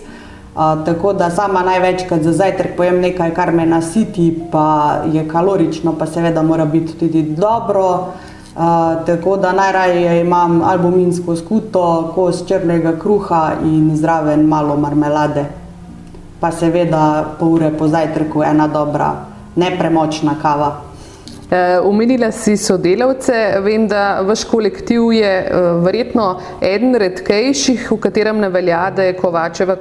Uh, 0.49 0.81
tako 0.83 1.13
da 1.15 1.29
sama 1.31 1.61
največkrat 1.63 2.25
za 2.25 2.33
zajtrk 2.35 2.73
pojem 2.75 2.97
nekaj, 2.99 3.31
kar 3.37 3.53
me 3.55 3.63
nasiti, 3.69 4.25
pa 4.51 5.05
je 5.13 5.23
kalorično, 5.29 5.93
pa 5.95 6.09
seveda 6.09 6.43
mora 6.43 6.65
biti 6.65 6.97
tudi 6.99 7.21
dobro. 7.37 7.85
Uh, 8.57 8.99
tako 9.07 9.37
da 9.39 9.53
najraje 9.55 10.19
imam 10.25 10.59
albuminsko 10.65 11.37
skuto, 11.39 11.85
kos 12.17 12.43
črnega 12.49 12.97
kruha 12.99 13.61
in 13.63 13.93
zraven 13.95 14.43
malo 14.49 14.75
marmelade. 14.75 15.45
Pa 16.39 16.51
seveda 16.51 17.35
pol 17.39 17.57
ure 17.57 17.71
po 17.71 17.87
zajtrku 17.87 18.43
ena 18.43 18.67
dobra, 18.67 19.13
nepremočna 19.55 20.37
kava. 20.41 20.89
Umenila 21.83 22.27
eh, 22.27 22.31
si 22.31 22.57
sodelavce, 22.57 23.57
vem, 23.65 23.87
da 23.87 24.21
vaš 24.21 24.43
kolektiv 24.45 25.09
je 25.13 25.31
uh, 25.49 25.83
verjetno 25.83 26.27
eden 26.61 26.93
redkejših, 26.95 27.87
v 27.91 27.97
katerem 27.97 28.37
ne 28.37 28.49
velja, 28.53 28.83
da 28.93 29.07
je 29.07 29.15
Kovačeva 29.17 29.75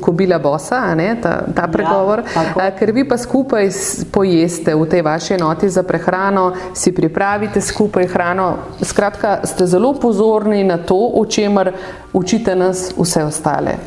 kobila 0.00 0.40
bosa, 0.42 0.80
ne, 0.98 1.14
ta, 1.22 1.36
ta 1.54 1.68
ja, 1.68 1.70
pregovor, 1.70 2.24
ja, 2.58 2.66
ker 2.74 2.90
vi 2.92 3.06
pa 3.06 3.18
skupaj 3.18 3.70
pojeste 4.10 4.74
v 4.74 4.88
tej 4.90 5.06
vaši 5.06 5.36
enoti 5.38 5.70
za 5.70 5.86
prehrano, 5.86 6.48
si 6.74 6.90
pripravite 6.90 7.60
skupaj 7.60 8.10
hrano. 8.10 8.48
Skratka, 8.82 9.44
ste 9.46 9.66
zelo 9.66 9.94
pozorni 9.94 10.64
na 10.64 10.82
to, 10.82 10.98
o 10.98 11.22
čemer 11.26 11.70
učite 12.12 12.58
nas 12.58 12.90
vse 12.98 13.22
ostale. 13.30 13.78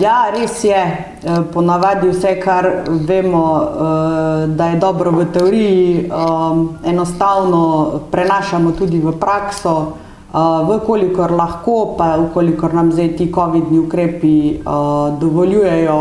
Ja, 0.00 0.30
res 0.30 0.64
je. 0.64 0.78
E, 0.78 1.36
ponavadi 1.52 2.08
vse, 2.12 2.36
kar 2.38 2.66
vemo, 2.86 3.44
uh, 3.58 4.50
da 4.54 4.68
je 4.70 4.76
dobro 4.78 5.10
v 5.10 5.24
teoriji, 5.34 6.10
um, 6.10 6.78
enostavno 6.86 7.90
prenašamo 8.10 8.72
tudi 8.72 9.00
v 9.02 9.12
prakso. 9.18 9.92
Vkolikor 10.68 11.32
lahko, 11.32 11.94
pa 11.98 12.14
vkolikor 12.20 12.74
nam 12.74 12.92
zdaj 12.92 13.16
ti 13.16 13.30
COVID-ni 13.32 13.78
ukrepi 13.78 14.60
dovoljujejo, 15.20 15.98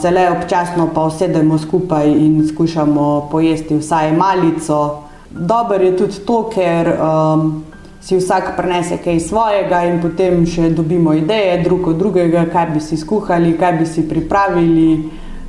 se 0.00 0.10
le 0.10 0.30
občasno 0.30 0.88
pa 0.94 1.04
usedemo 1.04 1.58
skupaj 1.58 2.08
in 2.08 2.48
skušamo 2.48 3.28
pojesti 3.30 3.76
vsaj 3.76 4.12
malico. 4.16 5.02
Dobro 5.30 5.76
je 5.76 5.96
tudi 5.96 6.24
to, 6.24 6.48
ker 6.54 6.88
um, 6.88 7.64
si 8.00 8.16
vsak 8.16 8.56
prenese 8.56 8.98
kaj 9.04 9.20
svojega 9.20 9.82
in 9.90 10.00
potem 10.00 10.46
še 10.46 10.70
dobimo 10.70 11.14
ideje 11.14 11.62
drug 11.64 11.88
od 11.92 11.98
drugega, 11.98 12.46
kaj 12.52 12.70
bi 12.74 12.80
si 12.80 12.96
skuhali, 12.96 13.56
kaj 13.58 13.72
bi 13.78 13.86
si 13.86 14.08
pripravili. 14.08 14.90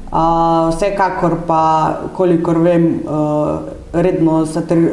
Uh, 0.09 0.73
vsekakor 0.73 1.35
pa, 1.45 1.63
kolikor 2.17 2.57
vem, 2.65 2.85
uh, 3.05 3.78
redno 3.93 4.45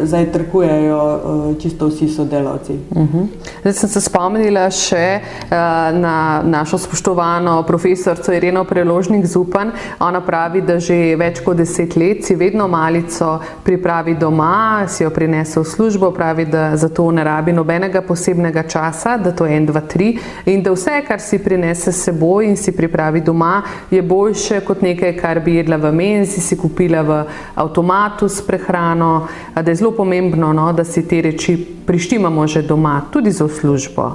zajtrkujejo 0.03 1.21
uh, 1.25 1.59
čisto 1.63 1.87
vsi 1.87 2.09
sodelavci. 2.09 2.73
Uh 2.91 3.03
mhm. 3.03 3.19
-huh. 3.19 3.27
Zdaj 3.61 3.73
sem 3.73 3.89
se 3.89 4.01
spomnila 4.01 4.71
še 4.71 5.21
uh, 5.21 5.49
na 5.99 6.43
našo 6.45 6.79
spoštovano 6.79 7.63
profesorico 7.63 8.33
Ireno 8.33 8.65
Preložnik 8.65 9.27
Zupan. 9.27 9.73
Ona 10.01 10.21
pravi, 10.21 10.61
da 10.61 10.79
že 10.81 11.17
več 11.17 11.41
kot 11.41 11.57
deset 11.57 11.97
let 11.97 12.25
si 12.25 12.35
vedno 12.35 12.69
malico 12.69 13.39
pripravi 13.65 14.15
doma, 14.15 14.85
si 14.89 15.03
jo 15.03 15.11
prinese 15.11 15.61
v 15.61 15.65
službo, 15.65 16.11
pravi, 16.11 16.45
da 16.45 16.77
za 16.77 16.89
to 16.89 17.11
ne 17.11 17.25
rabi 17.25 17.53
nobenega 17.53 18.03
posebnega 18.03 18.63
časa, 18.63 19.17
da 19.17 19.33
to 19.33 19.47
je 19.47 19.57
en, 19.57 19.67
dva, 19.67 19.81
tri 19.81 20.19
in 20.45 20.63
da 20.63 20.71
vse, 20.73 21.03
kar 21.09 21.21
si 21.21 21.39
prinese 21.39 21.93
s 21.93 22.05
seboj 22.05 22.47
in 22.47 22.57
si 22.57 22.73
pripravi 22.73 23.21
doma, 23.21 23.63
je 23.91 24.03
boljše 24.03 24.61
kot 24.61 24.83
nekaj, 24.83 25.17
kar 25.17 25.41
bi 25.41 25.55
jedla 25.55 25.77
v 25.77 25.93
menzi, 25.93 26.41
si 26.41 26.57
kupila 26.57 27.03
v 27.03 27.25
avtomatu 27.55 28.29
s 28.29 28.43
prehrano 28.47 28.86
hrano, 28.87 29.27
da 29.55 29.71
je 29.71 29.75
zelo 29.75 29.91
pomembno, 29.91 30.53
no, 30.53 30.73
da 30.73 30.85
si 30.85 31.09
te 31.09 31.23
reči 31.23 31.57
prištimamo 31.87 32.47
že 32.47 32.63
doma, 32.63 33.03
tudi 33.11 33.33
za 33.33 33.49
službo. 33.49 34.11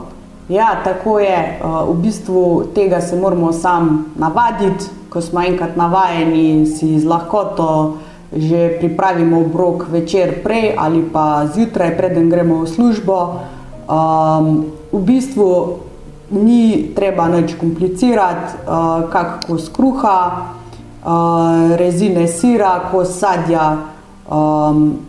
Ja, 0.49 0.82
tako 0.84 1.19
je. 1.19 1.59
V 1.88 1.95
bistvu 2.01 2.63
tega 2.76 3.01
se 3.01 3.15
moramo 3.15 3.53
sam 3.53 4.05
navaditi. 4.15 4.86
Ko 5.09 5.22
smo 5.22 5.41
enkrat 5.43 5.76
navajeni, 5.76 6.65
si 6.65 6.99
z 6.99 7.05
lahkoto 7.05 7.97
že 8.32 8.78
pripravimo 8.80 9.41
obrok 9.43 9.91
večer 9.91 10.39
prej 10.43 10.72
ali 10.78 11.03
pa 11.03 11.47
zjutraj, 11.53 11.97
preden 11.97 12.30
gremo 12.30 12.63
v 12.63 12.67
službo. 12.67 13.43
Um, 13.91 14.72
v 14.91 14.99
bistvu 15.03 15.84
ni 16.32 16.95
treba 16.95 17.28
nič 17.28 17.59
komplicirati, 17.59 18.63
uh, 18.63 19.11
kako 19.11 19.59
skruha, 19.59 20.19
uh, 20.32 21.76
rezine 21.76 22.28
sira, 22.28 22.88
ko 22.91 23.03
sadja 23.03 23.91
um, 24.32 24.99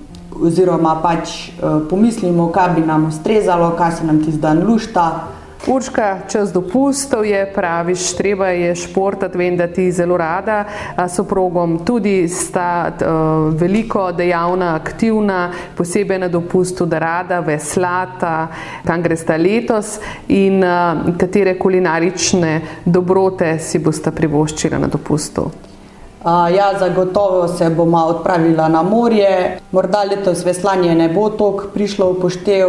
oziroma 0.43 0.97
pač 1.03 1.53
uh, 1.55 1.83
pomislimo, 1.91 2.51
kaj 2.53 2.75
bi 2.75 2.87
nam 2.87 3.07
ustrezalo, 3.07 3.71
kaj 3.79 3.93
se 3.93 4.05
nam 4.07 4.25
ti 4.25 4.33
zdaj 4.33 4.65
lušta. 4.65 5.07
Urška, 5.67 6.27
čas 6.27 6.51
dopustov 6.51 7.23
je, 7.25 7.53
praviš, 7.55 8.17
treba 8.19 8.49
je 8.49 8.75
športati, 8.75 9.39
vem, 9.39 9.57
da 9.57 9.69
ti 9.71 9.93
zelo 9.93 10.17
rada 10.17 10.65
s 10.99 11.23
oprogom, 11.23 11.79
tudi 11.87 12.27
sta 12.29 12.91
uh, 12.91 13.55
veliko 13.55 14.11
dejavna, 14.13 14.75
aktivna, 14.75 15.53
posebej 15.79 16.19
na 16.19 16.29
dopustu, 16.29 16.87
da 16.87 16.99
rada 16.99 17.41
veslata, 17.41 18.49
kam 18.85 19.03
gresta 19.03 19.37
letos 19.37 20.01
in 20.29 20.65
uh, 20.65 21.15
katere 21.19 21.55
kulinarične 21.59 22.61
dobrote 22.85 23.59
si 23.63 23.79
boste 23.79 24.11
privoščila 24.11 24.83
na 24.83 24.91
dopustu. 24.91 25.72
Ja, 26.25 26.79
zagotovo 26.79 27.49
se 27.49 27.71
bomo 27.71 27.99
odpravila 27.99 28.69
na 28.69 28.83
morje. 28.83 29.59
Morda 29.73 30.05
letos 30.05 30.45
veslanje 30.45 30.95
ne 30.95 31.09
bo 31.09 31.31
tako 31.31 31.65
prišlo 31.75 32.13
v 32.13 32.21
poštev, 32.21 32.69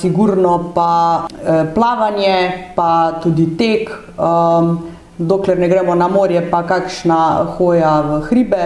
sigurno 0.00 0.72
pa 0.74 1.26
e, 1.28 1.74
plavanje, 1.74 2.52
pa 2.76 3.20
tudi 3.22 3.56
tek. 3.56 3.90
Dokler 5.18 5.58
ne 5.58 5.68
gremo 5.68 5.94
na 5.94 6.08
morje, 6.08 6.40
pa 6.50 6.62
kakšna 6.62 7.44
hoja 7.58 8.00
v 8.00 8.20
hribe. 8.30 8.64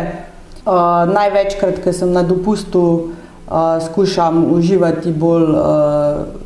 Največkrat, 1.11 1.83
ko 1.83 1.93
sem 1.93 2.13
na 2.15 2.23
dopustu, 2.23 3.11
skušam 3.91 4.55
uživati 4.55 5.11
bolj 5.13 5.51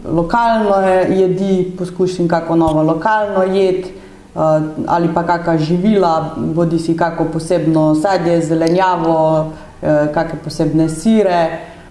lokalno 0.09 0.81
jedi, 1.13 1.77
poskušam 1.79 2.29
kako 2.29 2.57
novo 2.57 2.83
lokalno 2.83 3.45
jed. 3.53 3.85
Eh, 4.39 4.63
ali 4.87 5.09
pa 5.15 5.23
kakšna 5.23 5.59
živila, 5.59 6.35
bodi 6.37 6.79
si 6.79 6.97
kako 6.97 7.25
posebno 7.25 7.95
sadje, 7.95 8.41
zelenjavo, 8.41 9.47
eh, 9.83 10.07
kakšne 10.15 10.39
posebne 10.45 10.89
sire. 10.89 11.49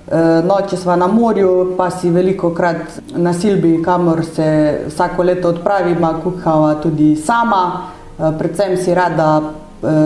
Eh, 0.07 0.43
no, 0.47 0.55
če 0.69 0.77
smo 0.77 0.95
na 0.95 1.07
morju, 1.07 1.75
pa 1.77 1.89
si 1.91 2.09
veliko 2.09 2.53
krat 2.55 3.01
na 3.15 3.33
Silbi, 3.33 3.81
kamor 3.83 4.23
se 4.25 4.79
vsako 4.87 5.23
leto 5.23 5.49
odpravimo, 5.49 6.13
kuhava 6.23 6.75
tudi 6.75 7.15
sama. 7.15 7.91
Predvsem 8.17 8.77
si 8.77 8.93
rada 8.93 9.41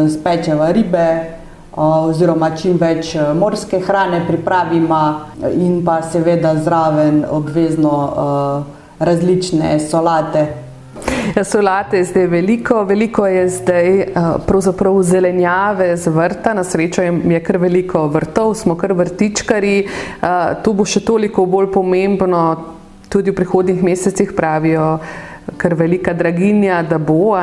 spečeva 0.09 0.71
ribe, 0.71 1.05
oziroma 1.75 2.49
čim 2.57 2.75
več 2.77 3.15
morske 3.35 3.79
hrane 3.79 4.25
pripravimo, 4.27 4.99
in 5.53 5.79
pa 5.85 6.01
seveda 6.01 6.55
zraven 6.59 7.23
obvezno 7.29 8.65
različne 8.99 9.79
solate. 9.79 10.70
Ja, 11.35 11.43
solate 11.43 11.97
je 11.97 12.03
zdaj 12.03 12.27
veliko, 12.27 12.83
veliko 12.83 13.27
je 13.27 13.49
zdaj 13.49 14.05
pravzaprav 14.47 15.01
zelenjave 15.03 15.97
z 15.97 16.07
vrta, 16.07 16.53
na 16.53 16.63
srečo 16.63 17.01
je 17.01 17.39
kar 17.43 17.57
veliko 17.57 18.07
vrtov, 18.07 18.53
smo 18.55 18.75
kar 18.75 18.93
vrtičkari, 18.93 19.87
to 20.63 20.73
bo 20.73 20.85
še 20.85 21.03
toliko 21.05 21.45
bolj 21.45 21.71
pomembno, 21.71 22.43
tudi 23.11 23.31
v 23.31 23.35
prihodnjih 23.35 23.83
mesecih 23.83 24.33
pravijo 24.35 24.99
kar 25.57 25.73
velika 25.73 26.13
draginja, 26.13 26.81
da 26.83 26.97
bo. 26.97 27.37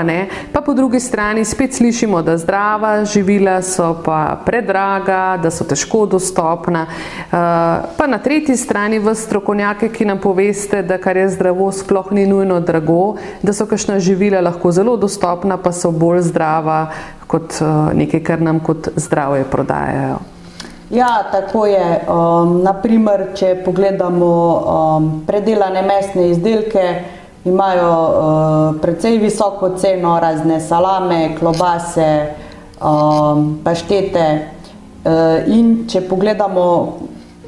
Pa 0.53 0.61
po 0.61 0.75
drugi 0.75 1.01
strani 1.01 1.45
spet 1.45 1.75
slišimo, 1.75 2.23
da 2.23 2.37
zdrava 2.39 3.05
živila 3.05 3.63
so 3.63 4.03
pa 4.05 4.39
predraga, 4.47 5.39
da 5.43 5.51
so 5.51 5.65
težko 5.65 6.07
dostopna. 6.07 6.87
Eh, 6.89 7.33
pa 7.97 8.07
na 8.07 8.19
tretji 8.19 8.57
strani 8.57 8.99
v 8.99 9.15
strokovnjake, 9.15 9.89
ki 9.89 10.05
nam 10.05 10.19
poveste, 10.19 10.83
da 10.83 10.99
kar 10.99 11.17
je 11.17 11.29
zdravo, 11.29 11.73
sploh 11.73 12.13
ni 12.13 12.27
nujno 12.27 12.61
drago, 12.61 13.17
da 13.43 13.53
so 13.53 13.67
kakšna 13.67 14.01
živila 14.01 14.41
lahko 14.41 14.73
zelo 14.73 14.97
dostopna, 14.97 15.57
pa 15.57 15.73
so 15.73 15.91
bolj 15.91 16.23
zdrava 16.31 16.89
kot 17.27 17.61
eh, 17.61 17.95
nekaj, 17.95 18.25
kar 18.25 18.43
nam 18.43 18.61
kot 18.61 18.89
zdravje 18.97 19.45
prodajajo. 19.45 20.19
Ja, 20.91 21.29
tako 21.33 21.67
je. 21.67 22.01
Um, 22.09 22.63
naprimer, 22.65 23.27
če 23.37 23.59
pogledamo 23.65 24.31
um, 24.57 25.09
predelane 25.27 25.83
mesne 25.85 26.31
izdelke, 26.31 26.85
imajo 27.45 27.93
uh, 28.09 28.81
precej 28.81 29.19
visoko 29.19 29.71
ceno, 29.77 30.19
razne 30.21 30.61
salame, 30.61 31.37
klobase, 31.39 32.35
um, 32.83 33.59
paštete. 33.65 34.27
Uh, 35.05 35.47
in 35.47 35.87
če 35.89 36.03
pogledamo, 36.09 36.99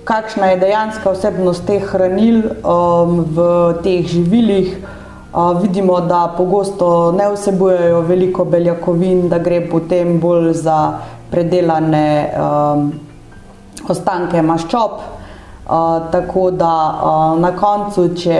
kakšna 0.05 0.53
je 0.53 0.61
dejanska 0.63 1.13
vsebnost 1.13 1.67
teh 1.67 1.85
hranil 1.93 2.41
um, 2.63 3.21
v 3.27 3.51
teh 3.83 4.07
živilih, 4.07 4.79
uh, 4.79 5.61
vidimo, 5.61 6.01
da 6.01 6.29
pogosto 6.37 7.13
ne 7.13 7.29
vsebujejo 7.35 8.01
veliko 8.09 8.45
beljakovin, 8.45 9.29
da 9.29 9.39
gre 9.39 9.61
potem 9.69 10.19
bolj 10.21 10.53
za 10.63 10.81
predelane 11.31 12.31
um, 12.31 12.93
ostanke 13.89 14.43
maščob. 14.43 15.01
Uh, 15.71 16.11
tako 16.11 16.51
da 16.51 16.75
uh, 16.91 17.39
na 17.39 17.53
koncu, 17.55 18.09
če 18.19 18.39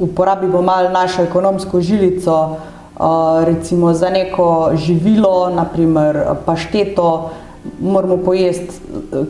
uporabimo 0.00 0.62
malo 0.62 0.88
našo 0.88 1.22
ekonomsko 1.22 1.80
žilico, 1.80 2.56
recimo 3.44 3.94
za 3.94 4.10
neko 4.10 4.70
živilo, 4.74 5.50
naprimer 5.50 6.24
pašteto, 6.46 7.30
moramo 7.80 8.16
pojesti 8.16 8.74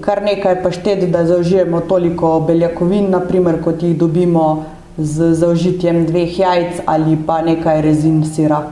kar 0.00 0.22
nekaj 0.22 0.62
paštet, 0.62 1.10
da 1.10 1.26
zaužijemo 1.26 1.80
toliko 1.80 2.40
beljakovin, 2.40 3.10
naprimer, 3.10 3.62
kot 3.64 3.82
jih 3.82 3.96
dobimo 3.98 4.64
z 4.98 5.32
zaužitjem 5.34 6.06
dveh 6.06 6.38
jajc 6.38 6.82
ali 6.86 7.18
pa 7.26 7.42
nekaj 7.42 7.82
rezin 7.82 8.24
sira. 8.34 8.62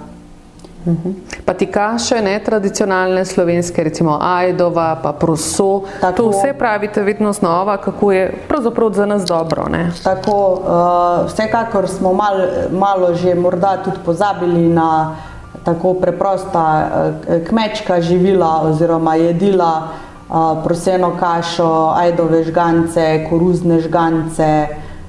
Mhm. 0.86 1.11
Pa 1.49 1.55
ti 1.55 1.66
kaše, 1.66 2.20
ne 2.22 2.40
tradicionalne 2.44 3.24
slovenske, 3.24 3.84
recimo 3.84 4.18
ajdova, 4.20 4.99
pa 5.03 5.12
proso. 5.12 5.80
Tako, 6.01 6.16
to 6.16 6.28
vse 6.28 6.53
pravite 6.53 7.03
vedno 7.03 7.32
znova, 7.32 7.76
kako 7.76 8.12
je 8.12 8.34
pravzaprav 8.49 8.92
za 8.92 9.07
nas 9.07 9.24
dobro. 9.24 9.64
Ne? 9.68 9.90
Tako, 10.05 10.53
uh, 10.53 11.26
vsekakor 11.26 11.88
smo 11.88 12.12
mal, 12.12 12.36
malo 12.70 13.14
že 13.14 13.34
morda 13.34 13.78
tudi 13.84 13.96
pozabili 14.05 14.68
na 14.68 15.16
tako 15.64 15.94
preprosta 15.94 16.66
uh, 16.84 17.49
kmečka 17.49 18.01
živila 18.01 18.61
oziroma 18.68 19.14
jedila, 19.14 19.88
uh, 20.28 20.64
proseno 20.64 21.16
kašo, 21.20 21.92
ajdove 21.96 22.44
žgance, 22.44 23.24
koruzne 23.30 23.80
žgance. 23.80 24.66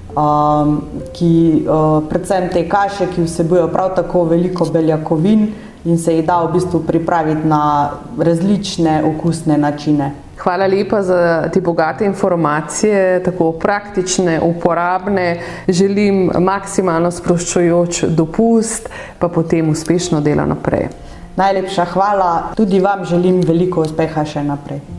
Um, 0.09 0.81
ki, 1.13 1.65
uh, 1.69 2.03
predvsem 2.09 2.47
te 2.49 2.63
kaše, 2.69 3.05
ki 3.15 3.23
vsebujejo 3.23 3.67
prav 3.67 3.91
tako 3.95 4.23
veliko 4.23 4.65
beljakovin, 4.65 5.43
uh, 5.43 5.68
in 5.85 5.97
se 5.97 6.15
jih 6.15 6.25
da 6.25 6.41
v 6.43 6.53
bistvu 6.53 6.83
pripraviti 6.87 7.47
na 7.47 7.91
različne 8.17 9.03
okusne 9.03 9.57
načine. 9.57 10.11
Hvala 10.39 10.67
lepa 10.67 11.01
za 11.03 11.49
te 11.53 11.61
bogate 11.61 12.05
informacije, 12.05 13.23
tako 13.23 13.51
praktične, 13.51 14.39
uporabne. 14.41 15.39
Želim 15.67 16.31
maksimalno 16.39 17.11
sproščujoč 17.11 18.03
dopust, 18.07 18.89
pa 19.19 19.27
potem 19.27 19.69
uspešno 19.69 20.21
delo 20.21 20.45
naprej. 20.45 20.87
Najlepša 21.35 21.85
hvala, 21.85 22.31
tudi 22.55 22.79
vam 22.79 23.03
želim 23.05 23.41
veliko 23.47 23.81
uspeha 23.81 24.25
še 24.25 24.43
naprej. 24.43 24.98